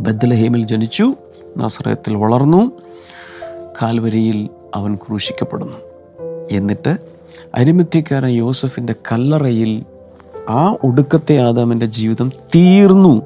ബദ്ലഹേമിൽ 0.00 0.66
ജനിച്ചു. 0.66 1.14
നസ്രയത്തിൽ 1.58 2.16
വളർന്നു. 2.16 2.72
കാൽവരിയിൽ 3.82 4.48
അവൻ 4.74 4.94
ക്രൂശിക്കപ്പെടുന്നു. 4.94 5.76
എന്നിട്ട് 6.50 6.96
അരിമത്യക്കാരൻ 7.54 8.28
യോസഫിന്റെ 8.28 8.94
കല്ലറയിൽ 9.12 9.84
ആ 10.50 10.76
ഒടുക്കത്തെ 10.84 11.38
ആദാമിന്റെ 11.38 11.86
ജീവിതം 11.86 12.30
തീർന്നു. 12.54 13.22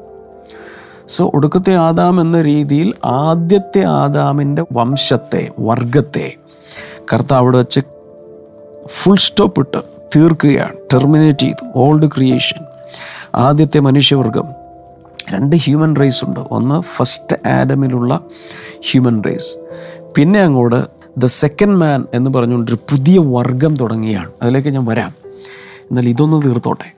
സോ 1.08 1.30
ഒടുക്കത്തെ 1.34 1.74
ആദാം 1.74 2.20
എന്ന 2.20 2.42
രീതിയിൽ 2.42 2.94
ആദ്യത്തെ 3.04 3.84
ആദാമിന്റെ 3.84 4.64
വംശത്തെ 4.72 5.50
വർഗത്തെ 5.60 6.34
കർത്താവ് 7.12 7.40
അവിടെ 7.40 7.58
വെച്ച് 7.58 7.80
ഫുൾ 8.88 9.16
സ്റ്റോപ്പ് 9.16 9.60
ഇട്ട് 9.60 9.95
തീർക്കുകയാണ്. 10.16 10.76
ടെർമിനേറ്റ് 10.94 11.38
ചെയ്തു. 11.38 11.66
ഓൾഡ് 11.76 12.06
ക്രിയേഷൻ 12.06 12.64
ആദ്യത്തെ 13.34 13.80
മനുഷ്യവർഗം. 13.80 14.44
രണ്ട് 15.30 15.56
ഹ്യൂമൻ 15.56 15.96
റേസ് 15.96 16.24
ഉണ്ട്. 16.24 16.40
ഒന്ന് 16.40 16.82
ഫസ്റ്റ് 16.96 17.48
ആഡമിലുള്ള 17.48 18.20
ഹ്യൂമൻ 18.90 19.22
റേസ് 19.26 19.58
പിന്നെ 20.16 20.40
അങ്ങോട്ട് 20.40 20.86
ദ 21.18 21.26
സെക്കൻഡ് 21.26 21.76
മാൻ 21.76 22.06
എന്ന് 22.14 22.30
പറഞ്ഞുകൊണ്ടൊരു 22.30 22.76
പുതിയ 22.76 23.18
വർഗം 23.18 23.76
തുടങ്ങിയാണ് 23.76 24.30
അതിലേക്ക് 24.42 24.68
ഞാൻ 24.68 24.84
വരാം. 24.84 25.12
എന്നാൽ 25.80 26.08
ഇതൊന്ന് 26.08 26.42
തീർത്തോട്ടെ. 26.44 26.95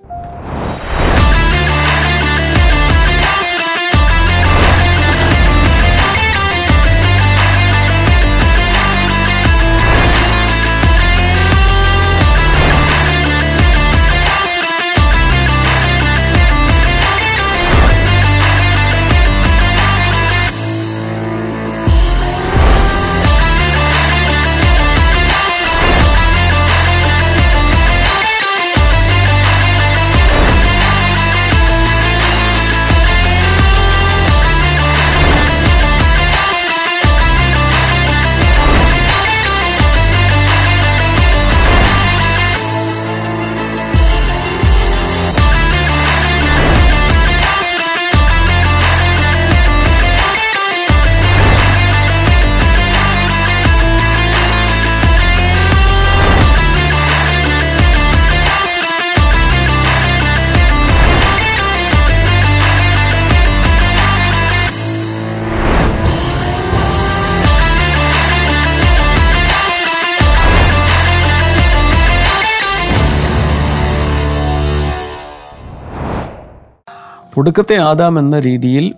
ഒടുക്കത്തെ 77.39 77.77
ആദാം 77.77 78.19
എന്ന 78.19 78.41
രീതിയിൽ 78.41 78.95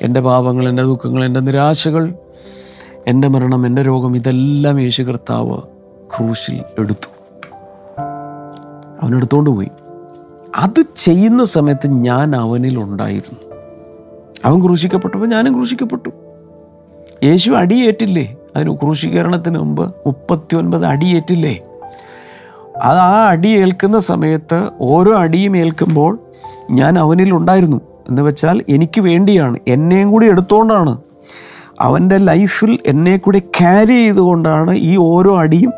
എന്റെ 0.00 0.20
പാപങ്ങൾ 0.20 0.68
എന്റെ 0.68 0.82
ദുഃഖങ്ങൾ 0.82 1.24
എന്റെ 1.24 1.40
നിരാശകൾ 1.40 2.14
എന്റെ 3.06 3.28
മരണം 3.28 3.66
എന്റെ 3.66 3.82
രോഗം 3.82 4.16
ഇതെല്ലാം 4.16 4.80
യേശു 4.80 5.02
കർത്താവ് 5.02 5.58
ക്രൂശിൽ 6.16 6.62
എടുത്തു. 6.78 7.10
അവനെടുത്തോണ്ട് 9.02 9.50
പോയി. 9.50 9.68
അത് 10.56 10.84
ചെയ്യുന്ന 10.96 11.44
സമയത്ത് 11.44 11.86
ഞാൻ 11.86 12.36
അവനിൽ 12.36 12.78
ഉണ്ടായിരുന്നു. 12.78 13.56
അവൻ 14.44 14.62
ക്രൂശിക്കപ്പെട്ടപ്പോൾ 14.62 15.26
ഞാനും 15.26 15.54
ക്രൂശിക്കപ്പെട്ടു. 15.54 16.10
യേശു 17.24 17.50
അടിയേറ്റില്ലേ? 17.50 18.36
അതിന് 18.56 18.76
ക്രൂശീകരണത്തിന് 18.76 19.58
മുമ്പ് 19.58 19.94
മുപ്പത്തി 20.06 20.56
ഒൻപത് 20.56 20.86
അടിയേറ്റില്ലേ? 20.86 21.58
അത് 22.82 22.98
ആ 22.98 23.28
അടി 23.28 23.48
ഏൽക്കുന്ന 23.48 24.00
സമയത്ത് 24.00 24.70
ഓരോ 24.80 25.14
അടിയും 25.18 25.56
ഏൽക്കുമ്പോൾ 25.56 26.18
ഞാൻ 26.70 26.98
അവനിൽ 26.98 27.30
ഉണ്ടായിരുന്നു 27.30 27.76
എന്ന് 28.08 28.22
വെച്ചാൽ 28.22 28.64
എനിക്ക് 28.68 29.00
വേണ്ടിയാണ് 29.00 29.58
എന്നെയും 29.68 30.10
കൂടി 30.10 30.26
എടുത്തുകൊണ്ടാണ്. 30.26 30.98
അവന്റെ 31.80 32.16
ലൈഫിൽ 32.16 32.78
എന്നെ 32.86 33.16
കൂടി 33.16 33.38
ക്യാരി 33.38 33.92
ചെയ്തുകൊണ്ടാണ് 33.92 34.70
ഈ 34.74 34.96
ഓരോ 34.96 35.38
അടിയും 35.38 35.72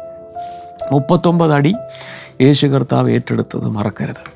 മുപ്പത്തൊമ്പത് 0.93 1.53
അടി 1.53 1.75
യേശു 2.43 2.67
കർത്താവ് 2.67 3.11
ഏറ്റെടുത്തത് 3.11 3.69
മറക്കരുത്. 3.69 4.33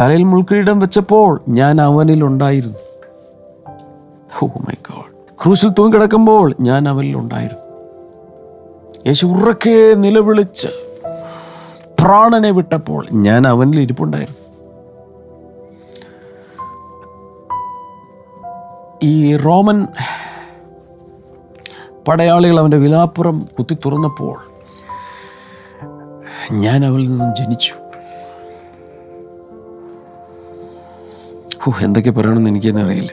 തലയിൽ 0.00 0.22
മുൾക്കിടം 0.22 0.78
വെച്ചപ്പോൾ 0.78 1.40
ഞാൻ 1.48 1.80
അവനിൽ 1.80 2.24
ഉണ്ടായിരുന്നു. 2.24 2.78
ഓ 4.42 4.46
മൈ 4.46 4.74
ഗോഡ് 4.90 5.34
ക്രൂശിൽ 5.42 5.68
തൂങ്ങിക്കിടക്കുമ്പോൾ 5.68 6.54
ഞാൻ 6.60 6.88
അവനിൽ 6.88 7.16
ഉണ്ടായിരുന്നു. 7.16 7.62
യേശു 9.06 9.26
ഉറക്കെ 9.26 9.94
നിലവിളിച്ച് 9.94 10.68
പ്രാണനെ 12.00 12.50
വിട്ടപ്പോൾ 12.50 13.06
ഞാൻ 13.12 13.46
അവനിൽ 13.46 13.80
ഇരിപ്പുണ്ടായിരുന്നു. 13.80 14.45
ഈ 19.02 19.36
റോമൻ 19.36 19.86
പടയാളികൾ 22.08 22.58
അവന്റെ 22.58 22.76
വിലാപ്പുറം 22.76 23.48
കുത്തി 23.58 23.76
തുറന്നപ്പോൾ 23.86 24.38
ഞാൻ 26.52 26.84
അവളിൽ 26.84 27.08
നിന്നും 27.08 27.34
ജനിച്ചു. 27.36 27.74
എന്തൊക്കെ 31.82 32.10
പറയണമെന്ന് 32.10 32.50
എനിക്ക് 32.50 32.66
തന്നെ 32.66 32.82
അറിയില്ല. 32.82 33.10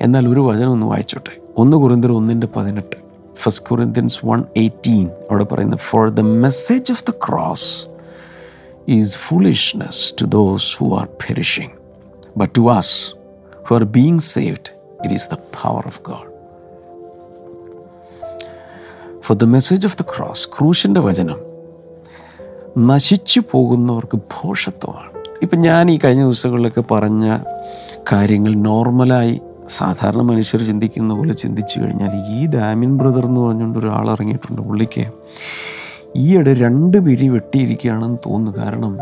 എന്നാൽ 0.00 0.28
ഒരു 0.28 0.40
വചനം 0.40 0.70
ഒന്ന് 0.70 0.86
വായിച്ചോട്ടെ. 0.86 1.40
ഒന്ന് 1.58 1.76
കുറിന്തർ 1.76 2.12
ഒന്നിന്റെ 2.12 2.48
പതിനെട്ട് 2.56 2.96
ഫസ്റ്റ് 3.36 3.66
കുറിന്ത്യൻസ് 3.66 4.26
വൺ 4.26 4.44
എയ്റ്റീൻ 4.56 5.10
അവിടെ 5.30 5.44
പറയുന്നത് 5.44 5.78
for 5.78 6.08
the 6.08 6.20
message 6.20 6.92
of 6.92 7.04
the 7.04 7.10
cross 7.10 7.86
is 8.88 9.18
foolishness 9.18 10.14
to 10.20 10.24
those 10.24 10.76
who 10.78 10.96
are 10.96 11.06
perishing 11.06 11.70
but 12.36 12.54
to 12.58 12.60
us 12.60 13.19
are 13.72 13.84
being 13.84 14.18
saved 14.18 14.70
it 15.04 15.14
is 15.14 15.30
the 15.30 15.34
power 15.34 15.82
of 15.86 16.00
God 16.08 16.28
for 19.20 19.36
the 19.36 19.44
message 19.44 19.86
of 19.86 19.98
the 19.98 20.02
cross 20.02 20.48
ക്രൂശിന്റെ 20.48 21.00
വചനം 21.00 21.50
നശിച്ചു 22.78 23.40
പോകുന്നവർക്ക് 23.50 24.16
ഭോഷത്വമാണ്. 24.16 25.10
ഇപ്പം 25.42 25.60
ഞാൻ 25.60 25.90
ഈ 25.90 25.98
കഴിഞ്ഞ 25.98 26.22
ദിവസങ്ങളിലൊക്കെ 26.22 26.80
പറഞ്ഞ 26.80 27.38
കാര്യങ്ങൾ 28.12 28.54
നോർമലായി 28.54 29.40
സാധാരണ 29.68 30.20
മനുഷ്യർ 30.20 30.60
ചിന്തിക്കുന്ന 30.62 31.14
പോലെ 31.14 31.32
ചിന്തിച്ചു 31.32 31.80
കഴിഞ്ഞാൽ 31.80 32.40
ഈ 32.40 32.46
ഡാമിൻ 32.46 32.98
ബ്രദർ 32.98 33.24
എന്ന് 33.24 33.40
പറഞ്ഞുകൊണ്ട് 33.40 33.78
ഒരാൾ 33.78 34.10
ഇറങ്ങിയിട്ടുണ്ട് 34.10 34.62
പുള്ളിക്ക്. 34.62 35.06
ഈയിടെ 36.16 36.54
രണ്ട് 36.54 36.96
പിരി 36.98 37.28
വെട്ടിയിരിക്കുകയാണെന്ന് 37.28 38.18
തോന്നുന്നു. 38.26 38.62
കാരണം 38.62 38.98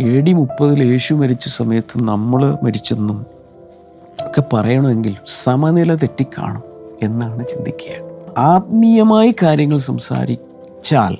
എ 0.00 0.20
ഡി 0.20 0.32
മുപ്പതിൽ 0.32 0.82
യേശു 0.92 1.14
മരിച്ച 1.14 1.48
സമയത്ത് 1.48 2.02
നമ്മൾ 2.02 2.56
മരിച്ചെന്നും 2.62 3.26
ഒക്കെ 4.26 4.56
പറയണമെങ്കിൽ 4.56 5.16
സമനില 5.26 5.94
തെറ്റിക്കാണും 5.94 6.62
എന്നാണ് 7.02 7.44
ചിന്തിക്കുക. 7.44 8.12
ആത്മീയമായി 8.38 9.34
കാര്യങ്ങൾ 9.42 9.78
സംസാരിച്ചാൽ 9.78 11.16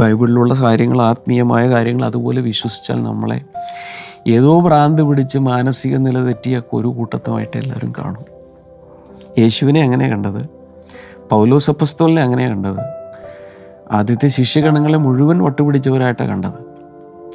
ബൈബിളിലുള്ള 0.00 0.54
കാര്യങ്ങൾ 0.54 1.02
ആത്മീയമായ 1.02 1.70
കാര്യങ്ങൾ 1.70 2.04
അതുപോലെ 2.06 2.40
വിശ്വസിച്ചാൽ 2.40 3.02
നമ്മളെ 3.02 3.40
ഏതോ 4.28 4.60
ഭ്രാന്ത് 4.60 5.02
പിടിച്ച് 5.02 5.38
മാനസിക 5.38 5.96
നില 5.96 6.18
തെറ്റിയ 6.18 6.62
ഒരു 6.72 6.88
കൂട്ടത്തുമായിട്ട് 6.88 7.56
എല്ലാവരും 7.56 7.92
കാണും. 7.98 8.24
യേശുവിനെ 9.38 9.82
അങ്ങനെ 9.82 10.08
കണ്ടത്. 10.08 10.48
പൗലോസ് 11.30 11.70
അപ്പസ്തോലിനെ 11.70 12.22
അങ്ങനെ 12.22 12.48
കണ്ടത്. 12.48 12.80
ആദ്യത്തെ 13.92 14.28
ശിഷ്യഗണങ്ങളെ 14.28 14.98
മുഴുവൻ 14.98 15.42
വട്ടുപിടിച്ചവരായിട്ടാണ് 15.42 16.30
കണ്ടത്. 16.30 16.70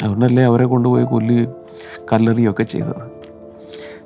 അതുകൊണ്ടല്ലേ 0.04 0.43
അവരെ 0.43 0.65
കൊണ്ടുപോയി 0.65 1.06
കൊല്ലുകയും 1.06 1.54
കല്ലെറിയുകയൊക്കെ 2.13 2.63
ചെയ്തത്. 2.63 3.14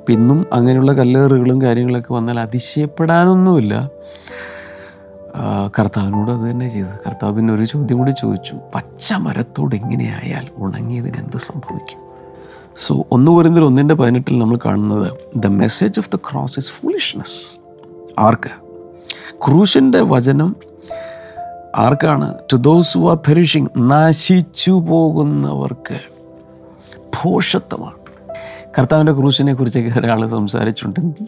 പിന്നും 0.09 0.45
അങ്ങനെയുള്ള 0.53 0.91
കല്ലേറുകളും 0.93 1.61
കാര്യങ്ങളൊക്കെ 1.61 2.13
വന്നാൽ 2.13 2.39
അതിശയപ്പെടാനൊന്നുമില്ല. 2.39 3.89
കർത്താവിനോട് 5.79 6.31
അത് 6.31 6.51
തന്നെ 6.51 6.69
ചെയ്തു. 6.69 6.87
കർത്താവ് 7.07 7.35
പിന്നെ 7.35 7.53
ഒരു 7.53 7.65
ചോദ്യം 7.65 7.97
കൂടി 7.97 8.11
ചോദിച്ചു. 8.11 8.55
പച്ച 8.75 9.13
മരത്തോട് 9.13 9.75
എങ്ങനെയായാൽ 9.75 10.47
ഉണങ്ങിയതിന് 10.57 11.17
എന്ത് 11.17 11.37
സംഭവിക്കും? 11.37 11.99
സോ 12.75 13.05
ഒന്ന് 13.11 13.31
പറയുന്നതിൽ 13.31 13.65
ഒന്നിന്റെ 13.65 13.95
പതിനെട്ടിൽ 13.95 14.39
നമ്മൾ 14.39 14.57
കാണുന്നത് 14.65 15.11
the 15.35 15.47
message 15.47 15.99
of 15.99 16.09
the 16.13 16.15
cross 16.15 16.59
is 16.59 16.71
foolishness 16.71 17.39
ആർക്ക്? 18.19 18.51
ക്രൂശിന്റെ 19.45 20.01
വചനം 20.01 20.55
ആർക്കാണ്? 21.77 22.27
ടു 22.53 22.55
ദോസ് 22.55 22.97
ഹു 22.97 23.09
ആർ 23.09 23.69
നശിച്ചു 23.77 24.71
പോകുന്നവർക്ക്. 24.71 25.99
ഭോഷത്വമാണ് 27.21 27.98
കർത്താവിന്റെ 28.77 29.13
ക്രൂശിനെ 29.13 29.53
കുറിച്ചൊക്കെ 29.53 29.99
ഒരാൾ 29.99 30.27
സംസാരിച്ചിട്ടുണ്ടെങ്കിൽ 30.27 31.27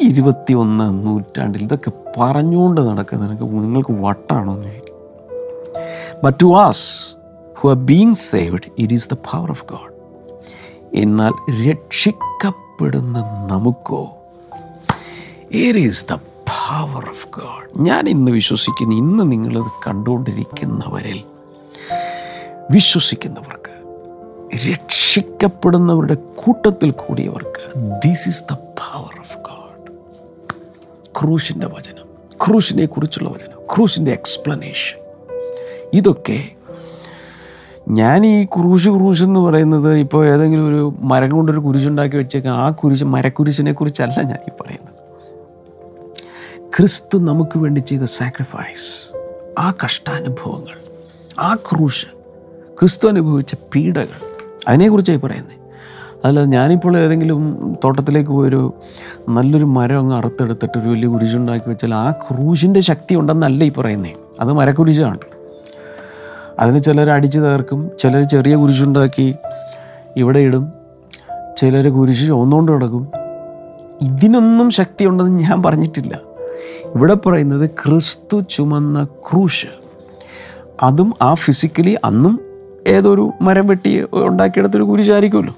ഇരുപത്തി 0.00 0.52
ഒന്ന് 0.52 1.06
നൂറ്റാണ്ടിൽ 1.06 1.62
ഇതൊക്കെ 1.62 1.92
പറഞ്ഞുകൊണ്ട് 2.18 2.80
നടക്കുന്ന 2.80 3.26
നിനക്ക് 3.26 3.42
നിങ്ങൾക്ക് 3.42 3.90
വട്ടാണോ 3.90 4.54
എന്ന് 4.54 4.66
ചോദിക്കും. 4.66 4.96
But 6.24 6.38
to 6.42 6.58
us 6.58 7.14
who 7.58 7.68
are 7.68 7.76
being 7.76 8.14
saved 8.14 8.60
it 8.78 8.94
is 8.94 9.08
the 9.08 9.14
power 9.14 9.50
of 9.50 9.64
God 9.64 9.92
എന്നാൽ 10.94 11.32
രക്ഷിക്കപ്പെടുന്ന 11.68 13.18
നമുക്കോ? 13.50 14.16
It 15.50 15.78
is 15.78 16.06
the 16.10 16.14
power 16.14 17.04
of 17.08 17.26
God 17.26 17.68
ഞാൻ 17.78 18.08
ഇന്ന് 18.08 18.32
വിശ്വസിക്കുന്നു. 18.32 18.96
ഇന്ന് 18.96 19.32
നിങ്ങളത് 19.32 19.70
കണ്ടുകൊണ്ടിരിക്കുന്നവരിൽ 19.86 21.24
വിശ്വസിക്കുന്നവർക്ക് 22.70 23.71
രക്ഷിക്കപ്പെടുന്നവരുടെ 24.54 26.14
കൂട്ടത്തിൽ 26.14 26.90
കൂടിയവർക്ക് 26.90 27.78
this 27.78 28.28
is 28.28 28.44
the 28.44 28.52
power 28.52 29.20
of 29.20 29.36
God 29.36 29.92
ക്രൂശിന്റെ 31.20 31.66
വചനം 31.66 32.06
ക്രൂശിനെ 32.46 32.86
കുറിച്ചുള്ള 32.86 33.28
വചനം 33.28 33.74
ക്രൂശിന്റെ 33.74 34.12
എക്സ്പ്ലനേഷൻ 34.12 34.98
ഇതൊക്കെ 35.92 36.48
ഞാൻ 37.88 38.26
ഈ 38.26 38.46
കുരിശ് 38.46 38.88
കുരിശ് 38.88 39.22
എന്ന് 39.22 39.40
പറയുന്നത് 39.40 39.96
ഇപ്പോൾ 39.96 40.26
ഏതെങ്കിലും 40.26 40.68
ഒരു 40.68 40.94
മരം 41.00 41.30
കൊണ്ടൊരു 41.30 41.58
കുരിശുണ്ടാക്കി 41.58 42.16
വെച്ചേക്കാം. 42.16 42.56
ആ 42.56 42.70
കുരിശ് 42.70 43.04
മരക്കുരിശിനെ 43.04 43.72
കുറിച്ചല്ല 43.72 44.22
ഞാൻ 44.22 44.38
ഈ 44.48 44.50
പറയുന്നത്. 44.60 44.92
ക്രിസ്തു 46.76 47.18
നമുക്ക് 47.18 47.58
വേണ്ടി 47.58 47.80
ചെയ്ത 47.80 48.02
സാക്രിഫൈസ് 48.02 49.16
ആ 49.58 49.74
കഷ്ടാനുഭവങ്ങൾ 49.84 50.76
ആ 51.38 51.54
ക്രൂശ് 51.54 52.06
ക്രിസ്തു 52.80 53.08
അനുഭവിച്ച 53.08 53.54
പീഡകൾ 53.54 54.31
അതിനെക്കുറിച്ചായി 54.68 55.18
പറയുന്നത് 55.18 55.62
അതല്ല 56.24 56.44
ഞാനിപ്പോൾ 56.44 56.96
ഏതെങ്കിലും 56.96 57.74
തോട്ടത്തിലേക്ക് 57.84 58.30
പോയൊരു 58.30 58.74
നല്ലൊരു 59.28 59.64
മരം 59.64 59.98
അങ്ങ് 59.98 60.16
അറുത്തെടുത്തിട്ട് 60.16 60.78
ഒരു 60.78 60.88
വലിയ 60.88 61.08
കുരിശുണ്ടാക്കി 61.08 61.68
വെച്ചാൽ 61.68 61.94
ആ 61.94 62.10
ക്രൂശിന്റെ 62.10 62.80
ശക്തി 62.80 63.14
ഉണ്ടെന്നല്ല 63.14 63.64
ഈ 63.64 63.72
പറയുന്നേ. 63.72 64.14
അത് 64.40 64.52
മരക്കുരിശാണ്. 64.52 65.18
അതിന് 66.58 66.82
ചിലർ 66.82 67.10
അടിച്ചു 67.10 67.38
തകർക്കും 67.38 67.90
ചിലർ 67.98 68.22
ചെറിയ 68.22 68.56
കുരിശുണ്ടാക്കി 68.56 69.34
ഇവിടെ 70.16 70.38
ഇടും 70.38 70.72
ചിലർ 71.56 71.88
കുരിശ് 71.88 72.30
ഒന്നുകൊണ്ട് 72.30 72.72
കിടക്കും 72.72 73.08
ഇതിനൊന്നും 74.02 74.70
ശക്തി 74.70 75.04
ഉണ്ടെന്ന് 75.04 75.40
ഞാൻ 75.40 75.62
പറഞ്ഞിട്ടില്ല. 75.62 76.20
ഇവിടെ 76.94 77.14
പറയുന്നത് 77.14 77.70
ക്രിസ്തു 77.70 78.40
ചുമന്ന 78.50 79.04
ക്രൂശ്. 79.04 79.66
അതും 80.82 81.14
ആ 81.22 81.34
ഫിസിക്കലി 81.34 81.96
അന്നും 82.04 82.51
ഏതൊരു 82.88 83.32
മരം 83.40 83.66
വെട്ടി 83.66 84.04
ഉണ്ടാക്കിയെടുത്തൊരു 84.12 84.82
കുരിശായിരിക്കുമല്ലോ 84.82 85.54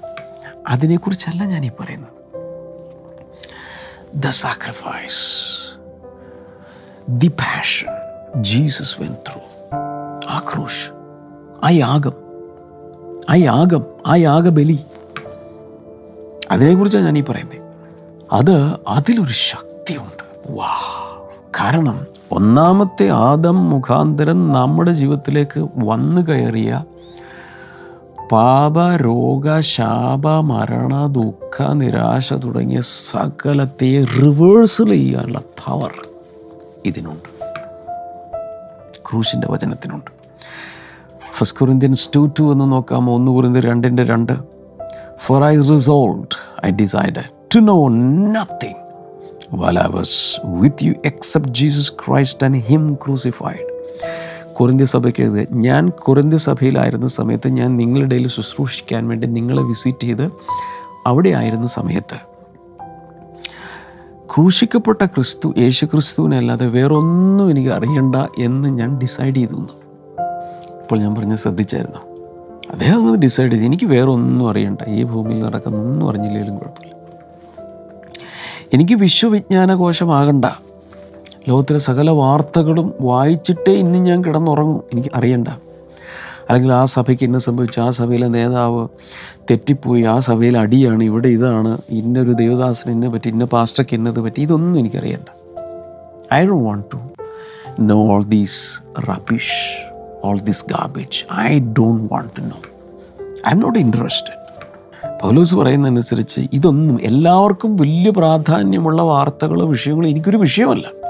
അതിനെക്കുറിച്ചല്ല 0.67 1.43
ഞാൻ 1.43 1.65
ഈ 1.65 1.69
പറയുന്നത്. 1.69 2.11
The 4.15 4.29
sacrifice 4.29 5.23
the 7.09 7.27
passion 7.27 7.87
Jesus 8.43 9.01
went 9.01 9.13
through 9.13 9.41
ആ 10.29 10.45
ക്രൂശ് 10.53 10.91
ആ 11.63 11.69
യാഗം 11.69 12.13
ആ 13.29 13.35
യാഗം 13.35 13.85
ആ 14.07 14.15
യാഗബലി. 14.15 14.79
അതിനെക്കുറിച്ചാണ് 16.51 17.05
ഞാൻ 17.05 17.17
ഈ 17.17 17.21
പറയുന്നത് 17.21 17.61
അത് 18.31 18.75
അതിലൊരു 18.87 19.31
ശക്തിയുണ്ട്. 19.31 20.23
വാ. 20.49 20.69
കാരണം 21.59 22.07
ഒന്നാമത്തെ 22.31 23.09
ആദം 23.09 23.69
മുഖാന്തരം 23.69 24.53
നമ്മുടെ 24.53 24.91
ജീവിതത്തിലേക്ക് 24.91 25.67
വന്നു 25.77 26.21
കയറിയ 26.21 26.83
പാപ 28.31 28.95
രോഗ 28.95 29.59
ശാപ 29.59 30.27
മരണ 30.27 31.07
ദുഃഖ 31.07 31.71
നിരാശ 31.73 32.33
തുടങ്ങിയ 32.33 32.81
സകലത്തെ 32.81 34.05
റിവേഴ്സൽ 34.21 34.89
ചെയ്യാനുള്ള 34.89 35.39
പവർ 35.39 36.07
ഇതിനുണ്ട്. 36.85 37.29
ക്രൂശിന്റെ 39.09 39.47
വചനത്തിനുണ്ട്. 39.47 40.11
ഫസ്റ്റ് 41.37 41.59
കൊറിന്ത്യൻസ് 41.59 42.09
ടു 42.15 42.31
ടു 42.39 42.51
എന്ന് 42.51 42.71
നോക്കാം. 42.71 43.09
ഒന്ന് 43.09 43.31
കുറിന്ത് 43.31 43.59
രണ്ടിന്റെ 43.59 44.03
രണ്ട്. 44.03 44.33
For 45.19 45.43
I 45.43 45.57
resolve 45.61 46.23
I 46.65 46.69
decide 46.69 47.23
to 47.55 47.59
know 47.59 47.87
nothing 47.87 48.85
while 49.55 49.79
I 49.79 49.87
was 49.89 50.41
with 50.45 50.83
you 50.83 50.93
except 51.05 51.53
Jesus 51.53 51.91
Christ 51.91 52.45
and 52.45 52.57
him 52.57 52.93
crucified. 52.93 53.74
കൊറിന്ത്യ 54.55 54.85
സഭയ്ക്ക് 54.85 55.21
എഴുതുക 55.21 55.45
ഞാൻ 55.51 55.89
കുറിന്തി 55.89 56.35
സഭയിലായിരുന്ന 56.35 57.07
സമയത്ത് 57.07 57.47
ഞാൻ 57.47 57.77
നിങ്ങളുടെ 57.77 58.15
ഇടയിൽ 58.15 58.27
ശുശ്രൂഷിക്കാൻ 58.27 59.07
വേണ്ടി 59.07 59.27
നിങ്ങളെ 59.27 59.63
വിസിറ്റ് 59.63 60.03
ചെയ്ത് 60.03 60.31
അവിടെ 61.07 61.29
ആയിരുന്ന 61.29 61.67
സമയത്ത്. 61.67 62.35
ക്രൂശിക്കപ്പെട്ട 64.35 65.05
ക്രിസ്തു 65.05 65.53
യേശു 65.57 65.85
ക്രിസ്തുവിനെ 65.85 66.37
അല്ലാതെ 66.37 66.67
വേറൊന്നും 66.67 67.51
എനിക്ക് 67.51 67.69
അറിയണ്ട 67.69 68.15
എന്ന് 68.39 68.69
ഞാൻ 68.69 68.97
ഡിസൈഡ് 68.97 69.35
ചെയ്തു. 69.35 69.67
ഇപ്പോൾ 70.81 70.99
ഞാൻ 70.99 71.15
പറഞ്ഞ് 71.15 71.35
ശ്രദ്ധിച്ചായിരുന്നു. 71.35 71.99
അദ്ദേഹം 72.71 72.97
അങ്ങനെ 72.97 73.17
ഡിസൈഡ് 73.17 73.51
ചെയ്തു. 73.51 73.65
എനിക്ക് 73.65 73.85
വേറെ 73.85 74.09
ഒന്നും 74.09 74.49
അറിയണ്ട. 74.49 74.79
ഈ 74.87 75.03
ഭൂമിയിൽ 75.03 75.43
നടക്കുന്ന 75.43 75.77
ഒന്നും 75.77 76.09
അറിഞ്ഞില്ലെങ്കിലും 76.09 76.57
കുഴപ്പമില്ല. 76.57 76.95
എനിക്ക് 78.73 78.93
വിശ്വവിജ്ഞാന 78.93 79.73
കോശമാകണ്ട 79.73 80.45
ലോകത്തിലെ 81.49 81.79
സകല 81.79 82.09
വാർത്തകളും 82.09 82.93
വായിച്ചിട്ടേ 83.01 83.73
ഇന്ന് 83.73 83.99
ഞാൻ 83.99 84.23
കിടന്നുറങ്ങും. 84.23 84.83
എനിക്ക് 84.93 85.09
അറിയണ്ട. 85.15 85.47
അല്ലെങ്കിൽ 86.49 86.73
ആ 86.73 86.85
സഭയ്ക്ക് 86.85 87.23
ഇന്ന 87.23 87.39
സംഭവിച്ചു. 87.39 87.79
ആ 87.79 87.89
സഭയിലെ 87.89 88.27
നേതാവ് 88.27 88.87
തെറ്റിപ്പോയി. 89.51 90.03
ആ 90.03 90.19
സഭയിൽ 90.19 90.57
അടിയാണ് 90.57 91.03
ഇവിടെ 91.03 91.27
ഇതാണ്. 91.27 91.77
ഇന്നൊരു 91.89 92.31
ദേവദാസന് 92.31 92.91
ഇന്നെ 92.91 93.09
പറ്റി 93.09 93.29
ഇന്ന 93.29 93.45
പാസ്റ്റർക്ക് 93.45 93.95
ഇന്നത് 93.95 94.19
പറ്റി 94.19 94.41
ഇതൊന്നും 94.41 94.79
എനിക്കറിയണ്ട. 94.79 95.29
I 96.33 96.47
Dr 96.47 96.65
want 96.65 96.85
to 96.93 96.97
know 97.79 98.07
all 98.07 98.23
these 98.23 98.81
rubbish 99.09 99.89
all 100.23 100.39
this 100.39 100.65
garbage 100.65 101.35
I 101.39 101.59
don't 101.59 102.13
want 102.13 102.29
to 102.37 102.41
know 102.41 102.57
I 103.47 103.51
am 103.51 103.59
not 103.59 103.79
interested 103.79 104.45
Paulose 105.23 105.55
പറയുന്നതനുസരിച്ച് 105.55 106.41
ഇതൊന്നും 106.53 107.01
എല്ലാവർക്കും 107.01 107.75
വലിയ 107.75 108.09
പ്രാധാന്യമുള്ള 108.09 109.01
വാർത്തകളോ 109.01 109.67
വിഷയങ്ങളോ 109.67 110.09
എനിക്കൊരു 110.09 110.37
വിഷയമല്ല. 110.37 111.04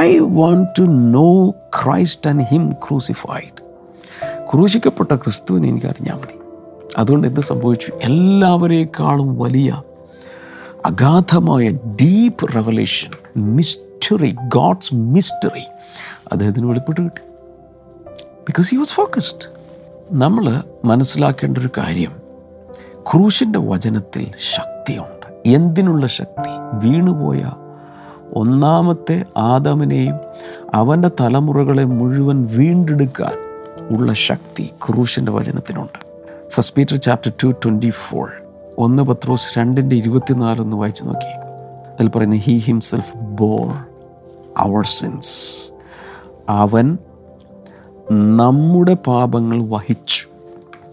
I 0.00 0.18
want 0.18 0.68
to 0.78 0.82
know 0.82 1.50
Christ 1.50 2.30
and 2.30 2.44
him 2.44 2.72
crucified 2.72 3.66
ക്രൂശിക്കപ്പെട്ട 4.52 5.14
ക്രിസ്തുവിനെ 5.14 5.68
എനിക്ക് 5.68 5.86
അറിഞ്ഞാൽ 5.86 6.14
മതി. 6.14 6.38
അതുകൊണ്ട് 6.98 7.28
എന്ത് 7.28 7.40
സംഭവിച്ചു? 7.40 7.92
എല്ലാവരേക്കാളും 8.02 9.38
വലിയ 9.38 9.82
അഗാധമായ 10.86 11.70
deep 11.70 12.54
revelation 12.54 13.10
mystery 13.36 14.36
God's 14.48 14.94
mystery 14.94 15.64
അദ്ദേഹത്തിന് 16.32 16.66
വെളിപ്പെട്ട് 16.66 17.00
കിട്ടി. 17.00 17.22
ബിക്കോസ് 18.22 18.70
ഹി 18.70 18.76
വാസ് 18.76 18.92
ഫോക്കസ്ഡ് 18.92 19.48
നമ്മൾ 20.12 20.62
മനസ്സിലാക്കേണ്ട 20.84 21.58
ഒരു 21.58 21.68
കാര്യം 21.78 22.12
ക്രൂശിന്റെ 23.12 23.58
വചനത്തിൽ 23.58 24.30
ശക്തിയുണ്ട്. 24.56 25.48
എന്തിനുള്ള 25.48 26.06
ശക്തി? 26.06 26.50
വീണുപോയ 26.72 27.50
ഒന്നാമത്തെ 28.34 29.24
ആദമിനെയും 29.36 30.14
അവന്റെ 30.74 31.10
തലമുറകളെ 31.20 31.84
മുഴുവൻ 31.84 32.46
വീണ്ടെടുക്കാൻ 32.46 33.36
ഉള്ള 33.96 34.12
ശക്തി 34.12 34.70
ക്രൂശിന്റെ 34.86 35.32
വചനത്തിനുണ്ട്. 35.32 35.98
First 36.50 36.76
Peter 36.76 36.96
chapter 36.96 37.32
two 37.44 37.48
twenty 37.48 37.90
four 37.90 38.30
ഒന്ന് 38.78 39.02
പത്രോസ് 39.02 39.58
രണ്ടിന്റെ 39.58 39.96
ഇരുപത്തിനാലൊന്ന് 39.96 40.76
വായിച്ചു 40.76 41.04
നോക്കി. 41.04 41.32
അതിൽ 41.94 42.08
പറയുന്നത് 42.08 42.40
he 42.40 42.58
himself 42.58 43.16
bore 43.16 43.68
our 44.56 44.86
sins 44.86 45.72
അവൻ 46.48 46.98
നമ്മുടെ 48.36 48.94
പാപങ്ങൾ 48.94 49.68
വഹിച്ചു 49.68 50.26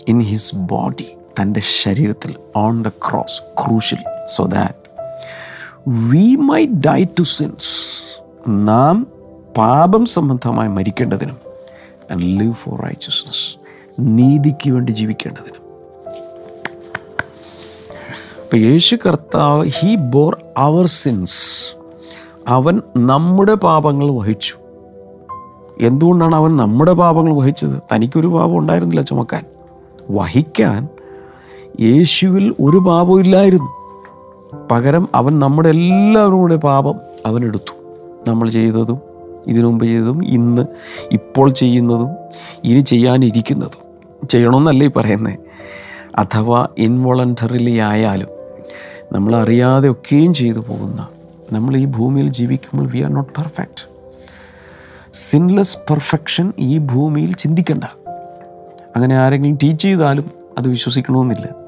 ഇൻ 0.08 0.20
ഹിസ് 0.22 0.56
ബോഡി 0.56 1.16
തന്റെ 1.42 1.60
ശരീരത്തിൽ 1.60 2.36
ഓൺ 2.56 2.84
ദ 2.84 2.88
ക്രോസ് 2.88 3.42
ക്രൂശിൽ. 3.64 3.98
So 4.26 4.46
that 4.46 4.83
we 5.88 6.36
might 6.36 6.66
die 6.66 7.04
to 7.04 7.24
sins 7.24 8.02
നാം 8.50 9.08
പാപം 9.58 10.06
സംബന്ധമായി 10.06 10.70
മരിക്കേണ്ടതിനും 10.70 11.38
ആൻഡ് 12.12 12.22
ലിവ് 12.22 12.54
ഫോർ 12.54 12.82
റൈച്ചസ്നസ് 12.82 13.58
നീതിക്ക് 14.00 14.72
വേണ്ടി 14.72 14.92
ജീവിക്കേണ്ടതിനും. 14.92 15.64
ഇപ്പം 18.44 18.58
യേശു 18.60 18.96
കർത്താവ് 18.96 19.68
ഹീ 19.68 19.96
ബോർ 19.96 20.44
അവർ 20.58 20.86
സിൻസ് 20.86 21.76
അവൻ 22.48 22.82
നമ്മുടെ 22.98 23.54
പാപങ്ങൾ 23.54 24.12
വഹിച്ചു. 24.12 24.56
എന്തുകൊണ്ടാണ് 25.82 26.36
അവൻ 26.36 26.56
നമ്മുടെ 26.56 26.94
പാപങ്ങൾ 26.94 27.36
വഹിച്ചത്? 27.36 27.82
തനിക്കൊരു 27.94 28.28
പാപം 28.28 28.58
ഉണ്ടായിരുന്നില്ല 28.58 29.02
ചുമക്കാൻ. 29.02 29.46
വഹിക്കാൻ 30.10 30.88
യേശുവിൽ 31.80 32.56
ഒരു 32.60 32.78
പാപവും 32.78 33.20
ഇല്ലായിരുന്നു. 33.20 33.83
പകരം 34.72 35.10
അവൻ 35.16 35.40
നമ്മുടെ 35.40 35.70
എല്ലാവരും 35.70 36.38
കൂടെ 36.38 36.56
പാപം 36.56 37.00
അവനെടുത്തു. 37.26 37.74
നമ്മൾ 38.30 38.50
ചെയ്തതും 38.50 39.00
ഇതിനു 39.48 39.68
മുമ്പ് 39.68 39.86
ചെയ്തതും 39.86 40.26
ഇന്ന് 40.26 40.62
ഇപ്പോൾ 41.12 41.50
ചെയ്യുന്നതും 41.50 42.10
ഇനി 42.64 42.80
ചെയ്യാനിരിക്കുന്നതും. 42.80 43.84
ചെയ്യണമെന്നല്ല 44.30 44.84
ഈ 44.84 44.88
പറയുന്നത് 44.88 45.40
അഥവാ 46.16 46.68
ഇൻവോളണ്ടറിലി 46.78 47.78
ആയാലും 47.78 48.28
നമ്മൾ 49.12 49.36
അറിയാതെ 49.36 49.92
ഒക്കെയും 49.92 50.34
ചെയ്തു 50.34 50.60
പോകുന്ന 50.60 51.08
നമ്മൾ 51.52 51.78
ഈ 51.78 51.86
ഭൂമിയിൽ 51.86 52.28
ജീവിക്കുമ്പോൾ 52.28 52.88
we 52.90 53.00
are 53.00 53.14
not 53.14 53.34
perfect 53.34 53.94
sinless 55.14 55.78
perfection 55.90 56.54
ഈ 56.60 56.78
ഭൂമിയിൽ 56.78 57.34
ചിന്തിക്കണ്ട. 57.34 57.84
അങ്ങനെ 58.96 59.16
ആരെങ്കിലും 59.16 59.58
ടീച്ച് 59.64 59.82
ചെയ്താലും 59.82 60.32
അത് 60.58 60.68
വിശ്വസിക്കണമെന്നില്ല. 60.68 61.63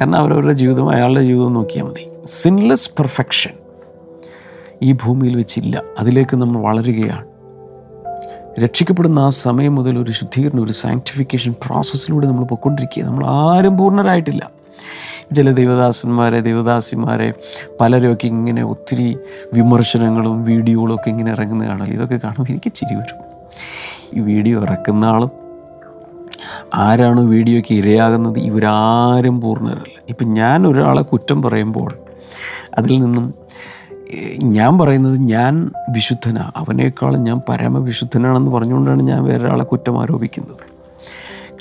കാരണം 0.00 0.16
അവരവരുടെ 0.16 0.52
ജീവിതം 0.52 0.90
അയാളുടെ 0.90 1.22
ജീവിതം 1.22 1.52
നോക്കിയാൽ 1.52 1.84
മതി. 1.84 2.08
സിൻലെസ് 2.26 2.90
പെർഫെക്ഷൻ 2.90 3.50
ഈ 4.82 4.92
ഭൂമിയിൽ 4.92 5.36
വെച്ചില്ല. 5.36 5.82
അതിലേക്ക് 5.98 6.36
നമ്മൾ 6.36 6.60
വളരുകയാണ്. 6.60 7.24
രക്ഷിക്കപ്പെടുന്ന 8.64 9.18
ആ 9.18 9.28
സമയം 9.28 9.74
മുതൽ 9.74 9.98
ഒരു 9.98 10.10
ശുദ്ധീകരണം 10.10 10.64
ഒരു 10.64 10.72
സാങ്ക്ടിഫിക്കേഷൻ 10.72 11.54
പ്രോസസ്സിലൂടെ 11.66 12.26
നമ്മൾ 12.26 12.44
പൊയ്ക്കൊണ്ടിരിക്കുക. 12.44 13.04
നമ്മൾ 13.04 13.26
ആരും 13.26 13.78
പൂർണരായിട്ടില്ല. 13.78 14.50
ചില 15.36 15.50
ദൈവദാസന്മാരെ 15.50 16.40
ദൈവദാസിമാരെ 16.40 17.32
പലരൊക്കെ 17.80 18.26
ഇങ്ങനെ 18.26 18.64
ഒത്തിരി 18.64 19.18
വിമർശനങ്ങളും 19.54 20.44
വീഡിയോകളും 20.44 20.94
ഒക്കെ 20.94 21.08
ഇങ്ങനെ 21.08 21.30
ഇറങ്ങുന്ന 21.30 21.66
കാണാൻ 21.66 21.88
ഇതൊക്കെ 21.88 22.20
കാണുമ്പോൾ 22.24 22.52
എനിക്ക് 22.52 22.72
ചിരി 22.72 22.94
വരും. 22.94 23.26
ഈ 24.14 24.20
വീഡിയോ 24.20 24.62
ഇറക്കുന്ന 24.62 25.04
ആളും 25.04 25.45
ആരാണ് 26.74 27.20
വീഡിയോയ്ക്ക് 27.20 27.74
ഇരയാകുന്നത്? 27.74 28.38
ഇവരാരും 28.38 29.40
പൂർണരല്ല. 29.40 29.98
ഇപ്പം 30.08 30.34
ഞാൻ 30.34 30.66
ഒരാളെ 30.66 31.02
കുറ്റം 31.02 31.42
പറയുമ്പോൾ 31.42 31.92
അതിൽ 32.78 33.02
നിന്നും 33.02 33.34
ഞാൻ 34.42 34.78
പറയുന്നത് 34.78 35.18
ഞാൻ 35.20 35.70
വിശുദ്ധനാണ് 35.90 36.52
അവനേക്കാളും 36.56 37.24
ഞാൻ 37.24 37.40
പരമവിശുദ്ധനാണെന്ന് 37.48 38.50
പറഞ്ഞുകൊണ്ടാണ് 38.50 39.02
ഞാൻ 39.02 39.24
വേറൊരാളെ 39.24 39.64
കുറ്റം 39.64 40.00
ആരോപിക്കുന്നത്. 40.02 40.64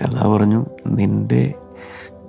കഥ 0.02 0.28
പറഞ്ഞു 0.28 0.66
നിന്റെ 0.88 1.54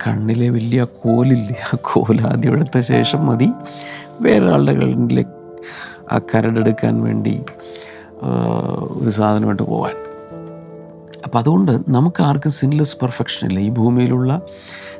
കണ്ണിലെ 0.06 0.48
വലിയ 0.48 0.84
കോലില്ല? 0.84 1.52
ആ 1.74 1.78
കോൽ 1.82 2.20
ആദ്യം 2.20 2.52
എടുത്ത 2.52 2.80
ശേഷം 2.80 3.26
മതി. 3.26 3.48
വേറൊരാളുടെ 4.20 4.74
കണ്ണിലെ 4.74 5.24
ആ 6.12 6.18
കരടെടുക്കാൻ 6.18 7.02
വേണ്ടി 7.02 7.42
ഒരു 8.90 9.10
സാധനമായിട്ട് 9.10 9.62
പോകാൻ 9.62 9.94
അപ്പം 11.26 11.38
അതുകൊണ്ട് 11.38 11.72
നമുക്ക് 11.88 12.22
ആർക്കും 12.22 12.50
സിൻലെസ് 12.50 12.96
പെർഫെക്ഷൻ 12.96 13.48
ഇല്ല. 13.48 13.60
ഈ 13.60 13.68
ഭൂമിയിലുള്ള 13.68 14.40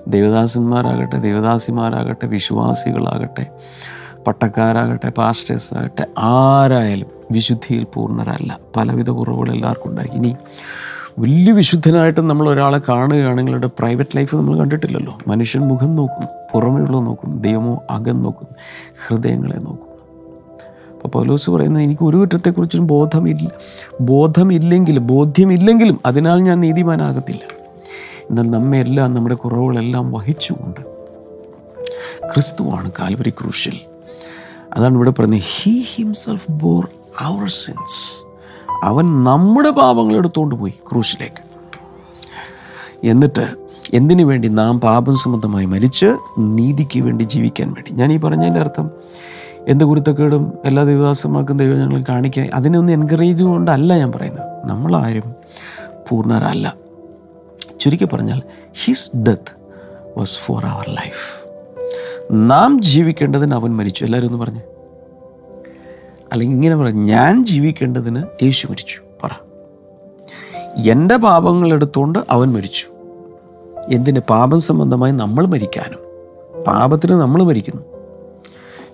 ദേവദാസന്മാരാകട്ടെ 0.09 1.17
ദേവദാസിമാരാകട്ടെ 1.17 2.27
വിശ്വാസികളാകട്ടെ 2.27 3.47
പട്ടക്കാരാകട്ടെ 4.27 5.09
പാസ്റ്റേഴ്സ് 5.19 5.75
ആകട്ടെ 5.75 6.07
ആരായാലും 6.19 7.11
വിശുദ്ധിയിൽ 7.33 7.87
പൂർണരല്ല. 7.95 8.59
പലവിധ 8.77 9.11
കുറവുകൾ 9.11 9.51
എല്ലാവർക്കും 9.53 9.91
ഉണ്ടായി 9.91 10.11
ഇനി 10.15 10.37
വലിയ 11.19 11.53
വിശുദ്ധനായിട്ട് 11.53 12.21
നമ്മൾ 12.21 12.49
ഒരാളെ 12.49 12.81
കാണുകയാണെങ്കിൽ 12.89 13.53
അവരുടെ 13.53 13.71
പ്രൈവറ്റ് 13.79 14.17
ലൈഫ് 14.17 14.37
നമ്മൾ 14.37 14.59
കണ്ടിട്ടില്ലല്ലോ. 14.59 15.19
മനുഷ്യൻ 15.29 15.63
മുഖം 15.63 15.97
നോക്കുന്നു 15.97 16.29
പുറമേയുള്ള 16.55 16.99
നോക്കുന്നു 16.99 17.37
ദൈവമോ 17.37 17.83
അകം 17.91 18.23
നോക്കുന്നു 18.23 18.55
ഹൃദയങ്ങളെ 19.07 19.59
നോക്കുന്നു. 19.59 19.96
അപ്പോൾ 21.07 21.19
പൗലോസ് 21.19 21.51
പറയുന്നത് 21.51 21.83
എനിക്ക് 21.83 22.05
ഒരു 22.05 22.17
കുറ്റത്തെക്കുറിച്ചും 22.17 22.87
ബോധമില്ല 22.87 23.49
ബോധമില്ലെങ്കിലും 24.01 25.07
ബോധ്യമില്ലെങ്കിലും 25.07 26.01
അതിനാൽ 26.07 26.39
ഞാൻ 26.39 26.61
നീതിമാനാകത്തില്ല. 26.61 27.43
എന്നാൽ 28.31 28.51
നമ്മെല്ലാം 28.51 29.15
നമ്മുടെ 29.15 29.35
കുറവുകളെല്ലാം 29.35 30.13
വഹിച്ചുകൊണ്ട് 30.13 30.81
ക്രിസ്തുവാണ് 32.33 32.91
കാൽവരി 32.99 33.31
ക്രൂഷ്യൽ 33.31 33.77
അതാണ് 34.77 34.95
ഇവിടെ 34.95 35.11
പറയുന്നത് 35.11 35.41
he 35.41 35.75
himself 35.81 36.51
bore 36.51 36.89
our 37.21 37.49
sins 37.49 38.01
അവൻ 38.85 39.25
നമ്മുടെ 39.25 39.71
പാപങ്ങൾ 39.71 40.17
എടുത്തുകൊണ്ട് 40.17 40.55
പോയി 40.55 40.75
ക്രൂശിലേക്ക്. 40.93 41.43
എന്നിട്ട് 43.05 43.47
എന്തിനു 43.95 44.25
വേണ്ടി 44.25 44.49
നാം 44.49 44.81
പാപം 44.81 45.17
സംബന്ധമായി 45.17 45.67
മരിച്ച് 45.67 46.09
നീതിക്ക് 46.39 47.01
വേണ്ടി 47.01 47.25
ജീവിക്കാൻ 47.25 47.69
വേണ്ടി? 47.73 47.91
ഞാൻ 47.95 48.13
ഈ 48.13 48.17
പറഞ്ഞതിന്റെ 48.17 48.61
അർത്ഥം 48.61 48.91
എന്ത് 49.69 49.85
കുരുത്തക്കേടും 49.85 50.59
എല്ലാ 50.65 50.85
ദൈവദാസന്മാർക്കും 50.85 51.57
ദൈവം 51.57 51.79
ഞങ്ങൾ 51.79 52.05
കാണിക്കാൻ 52.09 52.51
അതിനൊന്നും 52.55 52.95
എൻകറേജ് 52.95 53.45
കൊണ്ടല്ല 53.45 53.97
ഞാൻ 53.97 54.13
പറയുന്നത്. 54.13 54.67
നമ്മളാരും 54.67 55.35
പൂർണരല്ല. 56.09 56.75
ചുരുക്കി 57.81 58.05
പറഞ്ഞാൽ 58.05 58.43
his 58.85 59.17
death 59.17 59.53
was 60.19 60.39
for 60.39 60.65
our 60.65 60.85
life 60.89 61.47
നാം 62.33 62.83
ജീവിക്കേണ്ടതിന് 62.83 63.55
അവൻ 63.55 63.77
മരിച്ചു. 63.77 64.05
എല്ലാവരും 64.05 64.27
ഒന്ന് 64.27 64.39
പറഞ്ഞു. 64.39 64.61
അല്ലെങ്കിൽ 66.33 66.57
ഇങ്ങനെ 66.57 66.77
പറ 66.77 66.89
ഞാൻ 66.89 67.45
ജീവിക്കേണ്ടതിന് 67.45 68.45
യേശു 68.45 68.67
മരിച്ചു. 68.67 69.01
പറ. 69.25 69.31
എന്റെ 70.87 71.17
പാപങ്ങൾ 71.17 71.73
എടുത്തുകൊണ്ട് 71.73 72.19
അവൻ 72.31 72.53
മരിച്ചു. 72.53 72.87
എന്തിന്? 73.93 74.21
പാപം 74.21 74.61
സംബന്ധമായി 74.61 75.13
നമ്മൾ 75.13 75.47
മരിക്കാനും. 75.47 75.99
പാപത്തിന് 76.65 77.13
നമ്മൾ 77.13 77.43
മരിക്കുന്നു. 77.43 77.96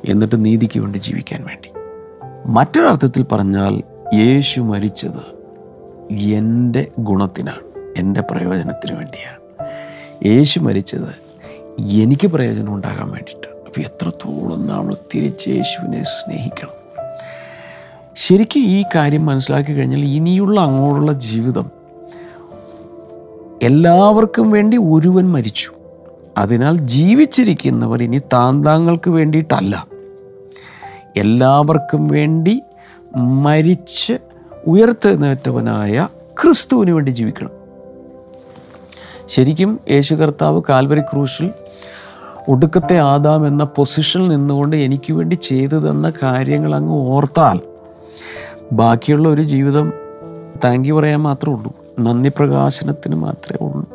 എന്നിട്ട് 0.09 0.45
നീതിക്ക് 0.45 0.81
വേണ്ടി 0.81 0.99
ജീവിക്കാൻ 0.99 1.45
വേണ്ടി. 1.45 1.73
മറ്റൊരർത്ഥത്തിൽ 2.47 3.23
പറഞ്ഞാൽ 3.23 3.83
യേശു 4.15 4.61
മരിച്ചത് 4.61 5.43
എന്റെ 6.15 6.87
ഗുണത്തിനാണ് 6.99 7.93
എന്റെ 7.97 8.21
പ്രയോജനത്തിന് 8.21 8.97
വേണ്ടിയാണ്. 8.97 9.69
യേശു 10.27 10.61
മരിച്ചത് 10.61 11.23
എനിക്ക് 11.81 12.27
പ്രയോജനം 12.27 12.75
ഉണ്ടാകാൻ 12.75 13.11
വേണ്ടിയിട്ട്. 13.11 13.47
അപ്പോൾ 13.47 13.81
എത്രത്തോളം 13.81 14.67
നമ്മൾ 14.67 14.97
തിരിച്ച് 15.15 15.49
യേശുവിനെ 15.49 16.03
സ്നേഹിക്കണം. 16.03 16.83
ശരിക്കും 18.17 18.63
ഈ 18.63 18.85
കാര്യം 18.95 19.27
മനസ്സിലാക്കി 19.27 19.75
കഴിഞ്ഞാൽ 19.75 20.05
ഇനിയുള്ള 20.05 20.61
അങ്ങോട്ടുള്ള 20.61 21.13
ജീവിതം 21.13 21.71
എല്ലാവർക്കും 23.63 24.51
വേണ്ടി 24.51 24.77
ഒരുവൻ 24.77 25.33
മരിച്ചു. 25.33 25.71
അതിനാൽ 26.37 26.77
ജീവിച്ചിരിക്കുന്നവർ 26.77 28.03
ഇനി 28.03 28.21
താന്താങ്ങൾക്ക് 28.33 29.11
വേണ്ടിയിട്ടല്ല. 29.11 29.92
എല്ലാവർക്കും 31.17 32.09
വേണ്ടി 32.09 32.63
മരിച്ച് 33.17 34.13
ഉയർത്തെഴുന്നേറ്റവനായ 34.67 36.09
ക്രിസ്തുവിന് 36.43 36.91
വേണ്ടി 36.91 37.11
ജീവിക്കണം. 37.11 37.51
ശരിക്കും 39.27 39.81
യേശു 39.91 40.15
കർത്താവ് 40.15 40.63
കാൽവരി 40.69 41.01
ക്രൂശിൽ 41.01 41.51
ഒടുക്കത്തെ 42.49 42.99
ആദാം 42.99 43.47
എന്ന 43.47 43.65
പൊസിഷനിൽ 43.65 44.29
നിന്നുകൊണ്ട് 44.29 44.77
എനിക്ക് 44.77 45.13
വേണ്ടി 45.13 45.35
ചെയ്തു 45.35 45.91
തന്ന 45.91 46.13
കാര്യങ്ങൾ 46.23 46.75
അങ്ങ് 46.75 46.95
ഓർത്താൽ 46.95 47.61
ബാക്കിയുള്ള 48.73 49.29
ഒരു 49.29 49.43
ജീവിതം 49.43 49.93
താങ്ക് 50.65 50.89
യു 50.89 50.95
പറയാൻ 50.95 51.21
മാത്രമേ 51.21 51.55
ഉള്ളൂ. 51.55 51.73
നന്ദി 52.01 52.29
പ്രകാശനത്തിന് 52.29 53.15
മാത്രമേ 53.15 53.67
ഉള്ളൂ. 53.67 53.91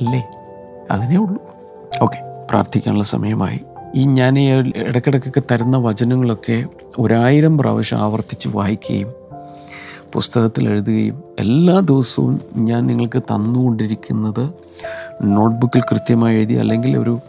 അല്ലേ? 0.00 0.30
അതിനേ 0.90 1.16
ഉള്ളൂ. 1.16 1.42
ഓക്കെ. 2.02 2.46
പ്രാർത്ഥിക്കാനുള്ള 2.50 3.04
സമയമായി. 3.04 3.60
ഈ 3.94 4.04
ഞാൻ 4.04 4.38
ഈ 4.38 4.50
ഇടയ്ക്കിടയ്ക്കൊക്കെ 4.76 5.42
തരുന്ന 5.52 5.76
വചനങ്ങളൊക്കെ 5.76 6.64
ഒരായിരം 6.98 7.58
പ്രാവശ്യം 7.58 7.98
ആവർത്തിച്ച് 7.98 8.48
വായിക്കുകയും 8.48 9.12
പുസ്തകത്തിൽ 10.12 10.68
എഴുതുകയും 10.68 11.22
എല്ലാ 11.38 11.80
ദിവസവും 11.80 12.40
ഞാൻ 12.56 12.86
നിങ്ങൾക്ക് 12.86 13.22
തന്നുകൊണ്ടിരിക്കുന്നത് 13.22 14.50
നോട്ട്ബുക്കിൽ 15.22 15.80
കൃത്യമായി 15.80 16.36
എഴുതി 16.36 16.54
അല്ലെങ്കിൽ 16.54 16.96
ഒരു 16.96 17.20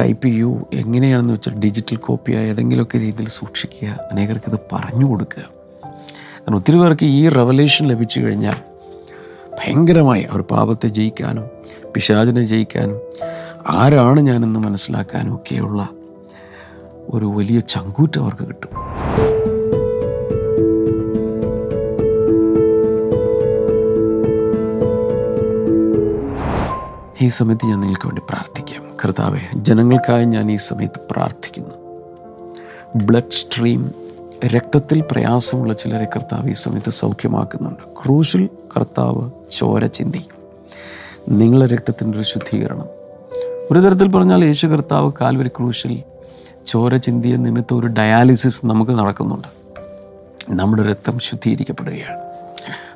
ടൈപ്പ് 0.00 0.26
ചെയ്യൂ 0.26 0.60
എങ്ങനെയാണെന്ന് 0.72 1.34
വെച്ചാൽ 1.34 1.54
ഡിജിറ്റൽ 1.54 1.96
കോപ്പിയായ 1.96 2.44
ഏതെങ്കിലുമൊക്കെ 2.44 2.98
രീതിയിൽ 2.98 3.28
സൂക്ഷിക്കുക 3.28 3.88
അനേകർക്ക് 4.12 4.50
ഇത് 4.52 4.60
പറഞ്ഞു 4.72 5.06
കൊടുക്കുക. 5.06 5.42
കാരണം 6.40 6.56
ഒത്തിരി 6.56 6.78
പേർക്ക് 6.78 7.04
ഈ 7.04 7.28
റെവലേഷൻ 7.28 7.88
ലഭിച്ചു 7.88 8.20
കഴിഞ്ഞാൽ 8.20 8.56
ഭയങ്കരമായി 9.52 10.22
അവർ 10.22 10.40
പാപത്തെ 10.40 10.88
ജയിക്കാനും 10.88 11.44
പിശാചിനെ 11.94 12.42
ജയിക്കാനും 12.42 12.98
ആരാണ് 13.68 14.20
ഞാനെന്ന് 14.20 14.60
മനസ്സിലാക്കാനും 14.60 15.34
ഒക്കെയുള്ള 15.34 15.88
ഒരു 17.08 17.26
വലിയ 17.26 17.60
ചങ്കൂറ്റം 17.60 18.22
അവർക്ക് 18.22 18.48
കിട്ടും. 18.48 18.68
ഈ 27.22 27.28
സമയത്ത് 27.28 27.66
ഞാൻ 27.66 27.80
നിങ്ങൾക്ക് 27.80 28.06
വേണ്ടി 28.06 28.22
പ്രാർത്ഥിക്കാം. 28.28 28.96
കർത്താവെ 29.04 29.40
ജനങ്ങൾക്കായി 29.54 30.24
ഞാൻ 30.24 30.50
ഈ 30.50 30.56
സമയത്ത് 30.56 31.00
പ്രാർത്ഥിക്കുന്നു. 31.10 32.02
ബ്ലഡ് 33.04 33.32
സ്ട്രീം 33.32 33.92
രക്തത്തിൽ 34.46 35.00
പ്രയാസമുള്ള 35.00 35.72
ചിലരെ 35.72 36.04
കർത്താവ് 36.04 36.50
ഈ 36.50 36.52
സമയത്ത് 36.52 36.90
സൗഖ്യമാക്കുന്നുണ്ട്. 36.90 38.04
ക്രൂശിൽ 38.04 38.48
കർത്താവ് 38.76 39.30
ചോര 39.58 39.86
ചിന്തി. 39.86 40.24
നിങ്ങളെ 41.28 41.66
രക്തത്തിന്റെ 41.66 42.18
ഒരു 42.18 42.26
ശുദ്ധീകരണം. 42.26 42.99
ഒരു 43.72 43.78
തരത്തിൽ 43.78 44.08
പറഞ്ഞാൽ 44.08 44.44
യേശു 44.44 44.66
കർത്താവ് 44.66 45.12
കാൽവരി 45.20 45.48
ക്രൂശിൽ 45.48 46.02
ചോര 46.66 46.96
ചിന്തിയ 46.96 47.36
നിമിത്തം 47.36 47.78
ഒരു 47.78 47.86
ഡയാലിസിസ് 47.86 48.66
നമുക്ക് 48.66 48.92
നടക്കുന്നുണ്ട്. 48.92 49.48
നമ്മുടെ 50.50 50.82
രക്തം 50.82 51.18
ശുദ്ധീകരിക്കപ്പെടുകയാണ്. 51.18 52.18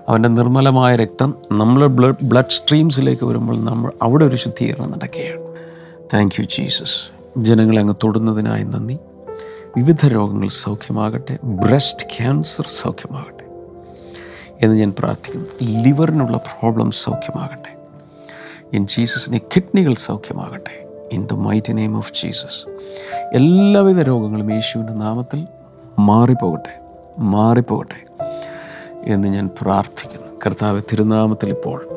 അവന്റെ 0.09 0.29
നിർമ്മലമായ 0.29 0.97
രക്തം 0.97 1.35
നമ്മളെ 1.53 1.87
ബ്ലഡ് 1.87 2.15
ബ്ലഡ് 2.23 2.51
സ്ട്രീംസിലേക്ക് 2.51 3.25
വരുമ്പോൾ 3.25 3.65
നമ്മൾ 3.65 3.93
അവിടെ 4.03 4.25
ഒരു 4.25 4.37
ശുദ്ധീകരണം 4.37 4.91
നടക്കുകയാണ്. 4.91 5.55
താങ്ക് 6.15 6.41
യു 6.41 6.45
ജീസസ് 6.45 7.11
ജനങ്ങളെ 7.39 7.81
അങ്ങ് 7.81 7.95
തൊടുന്നതിനായി 8.05 8.65
നന്ദി. 8.65 8.99
വിവിധ 9.77 10.07
രോഗങ്ങൾ 10.07 10.49
സൗഖ്യമാകട്ടെ. 10.49 11.39
ബ്രസ്റ്റ് 11.45 12.07
ക്യാൻസർ 12.07 12.67
സൗഖ്യമാകട്ടെ. 12.83 13.45
എന്ന് 14.65 14.77
ഞാൻ 14.77 14.95
പ്രാർത്ഥിക്കുന്നു. 14.99 15.47
ലിവറിനുള്ള 15.83 16.37
പ്രോബ്ലം 16.37 16.91
സൗഖ്യമാകട്ടെ. 16.91 17.74
ഇൻ 18.75 18.87
ജീസസിനെ 18.87 19.39
കിഡ്നികൾ 19.39 19.95
സൗഖ്യമാകട്ടെ. 19.95 20.89
In 21.13 21.27
the 21.27 21.33
mighty 21.33 21.77
name 21.77 21.97
of 21.97 22.13
Jesus 22.13 22.71
എല്ലാവിധ 23.33 24.01
രോഗങ്ങളും 24.01 24.53
യേശുവിന്റെ 24.53 24.93
നാമത്തിൽ 24.93 25.47
മാറിപ്പോകട്ടെ. 25.99 26.81
മാറിപ്പോകട്ടെ. 27.19 28.07
എന്ന് 29.05 29.29
ഞാൻ 29.29 29.51
പ്രാർത്ഥിക്കുന്നു. 29.63 30.27
കർത്താവ് 30.47 30.83
തിരുനാമത്തിൽ 30.93 31.49
ഇപ്പോൾ 31.49 31.89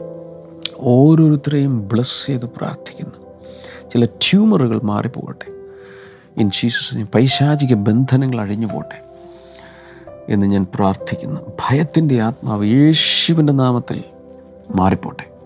ഓരോരുത്തരെയും 0.79 1.87
ബ്ലസ് 1.87 2.27
ചെയ്ത് 2.27 2.45
പ്രാർത്ഥിക്കുന്നു. 2.45 3.27
ചില 3.89 4.05
ട്യൂമറുകൾ 4.05 4.81
മാറിപ്പോകട്ടെ. 4.83 5.51
ഇൻ 6.37 6.51
ജീസസിന് 6.51 7.05
പൈശാചിക 7.15 7.73
ബന്ധനങ്ങൾ 7.73 8.41
അഴിഞ്ഞു 8.41 8.67
പോട്ടെ 8.67 9.01
എന്ന് 10.29 10.47
ഞാൻ 10.47 10.67
പ്രാർത്ഥിക്കുന്നു. 10.75 11.41
ഭയത്തിന്റെ 11.41 12.21
ആത്മാവ് 12.21 12.65
യേശുവിന്റെ 12.65 13.53
നാമത്തിൽ 13.53 14.03
മാറിപ്പോട്ടെ 14.75 15.36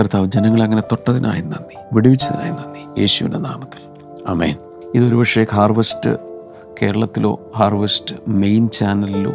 കർത്താവ് 0.00 0.26
ജനങ്ങളെ 0.26 0.64
അങ്ങനെ 0.64 0.82
തൊട്ടതിനായി 0.82 1.40
നന്ദി. 1.40 1.76
വിടുവിച്ചതിനായി 1.92 2.50
നന്ദി. 2.50 3.00
യേശുവിന്റെ 3.00 3.38
നാമത്തിൽ. 3.38 3.80
അമേൻ 4.26 4.56
ഇതൊരു 4.94 5.16
പക്ഷേ 5.16 5.46
ഹാർവസ്റ്റ് 5.52 6.16
കേരളത്തിലോ 6.82 7.52
harvest 7.56 8.14
main 8.28 8.68
ചാനലിലോ 8.68 9.32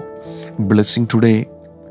blessing 0.59 1.07
today 1.13 1.45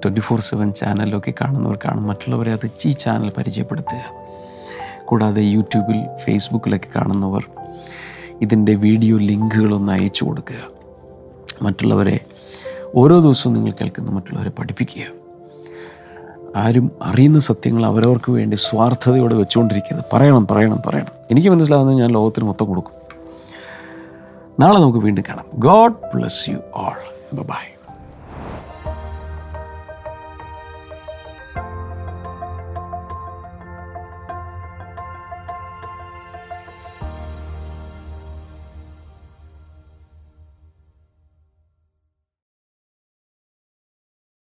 twenty 0.05 0.21
four 0.21 0.41
seven 0.41 0.71
ചാനലിലൊക്കെ 0.71 1.33
കാണുന്നവർക്കാണ് 1.41 2.01
മറ്റുള്ളവരെ 2.01 2.53
അത് 2.53 2.71
ഈ 2.87 2.91
ചാനൽ 2.91 3.33
പരിചയപ്പെടുത്തുക. 3.39 4.05
കൂടാതെ 5.05 5.43
യൂട്യൂബിൽ 5.43 6.17
ഫേസ്ബുക്കിലൊക്കെ 6.25 6.89
കാണുന്നവർ 6.97 7.45
ഇതിന്റെ 8.43 8.75
വീഡിയോ 8.75 9.19
ലിങ്കുകളൊന്ന് 9.19 9.93
അയച്ചു 9.93 10.25
കൊടുക്കുക. 10.25 10.57
മറ്റുള്ളവരെ 11.63 12.21
ഓരോ 12.95 13.21
ദിവസവും 13.21 13.55
നിങ്ങൾ 13.55 13.73
കേൾക്കുന്ന 13.73 14.11
മറ്റുള്ളവരെ 14.11 14.51
പഠിപ്പിക്കുക. 14.51 15.24
ആരും 16.57 16.90
അറിയുന്ന 17.03 17.38
സത്യങ്ങൾ 17.38 17.87
അവരവർക്ക് 17.87 18.33
വേണ്ടി 18.33 18.57
സ്വാർത്ഥതയോടെ 18.57 19.35
വെച്ചുകൊണ്ടിരിക്കരുത് 19.35 20.05
പറയണം 20.12 20.47
പറയണം 20.47 20.83
പറയണം. 20.87 21.12
എനിക്ക് 21.31 21.49
മനസ്സിലാകുന്നത് 21.49 21.97
ഞാൻ 21.97 22.11
ലോകത്തിന് 22.11 22.47
മൊത്തം 22.47 22.67
കൊടുക്കും. 22.67 22.93
നാളെ 24.61 24.79
നമുക്ക് 24.79 24.99
വീണ്ടും 24.99 25.25
കാണാം. 25.29 25.45
God 25.55 25.95
bless 26.14 26.51
you 26.51 26.57
all 26.75 26.97
bye. 27.35 27.74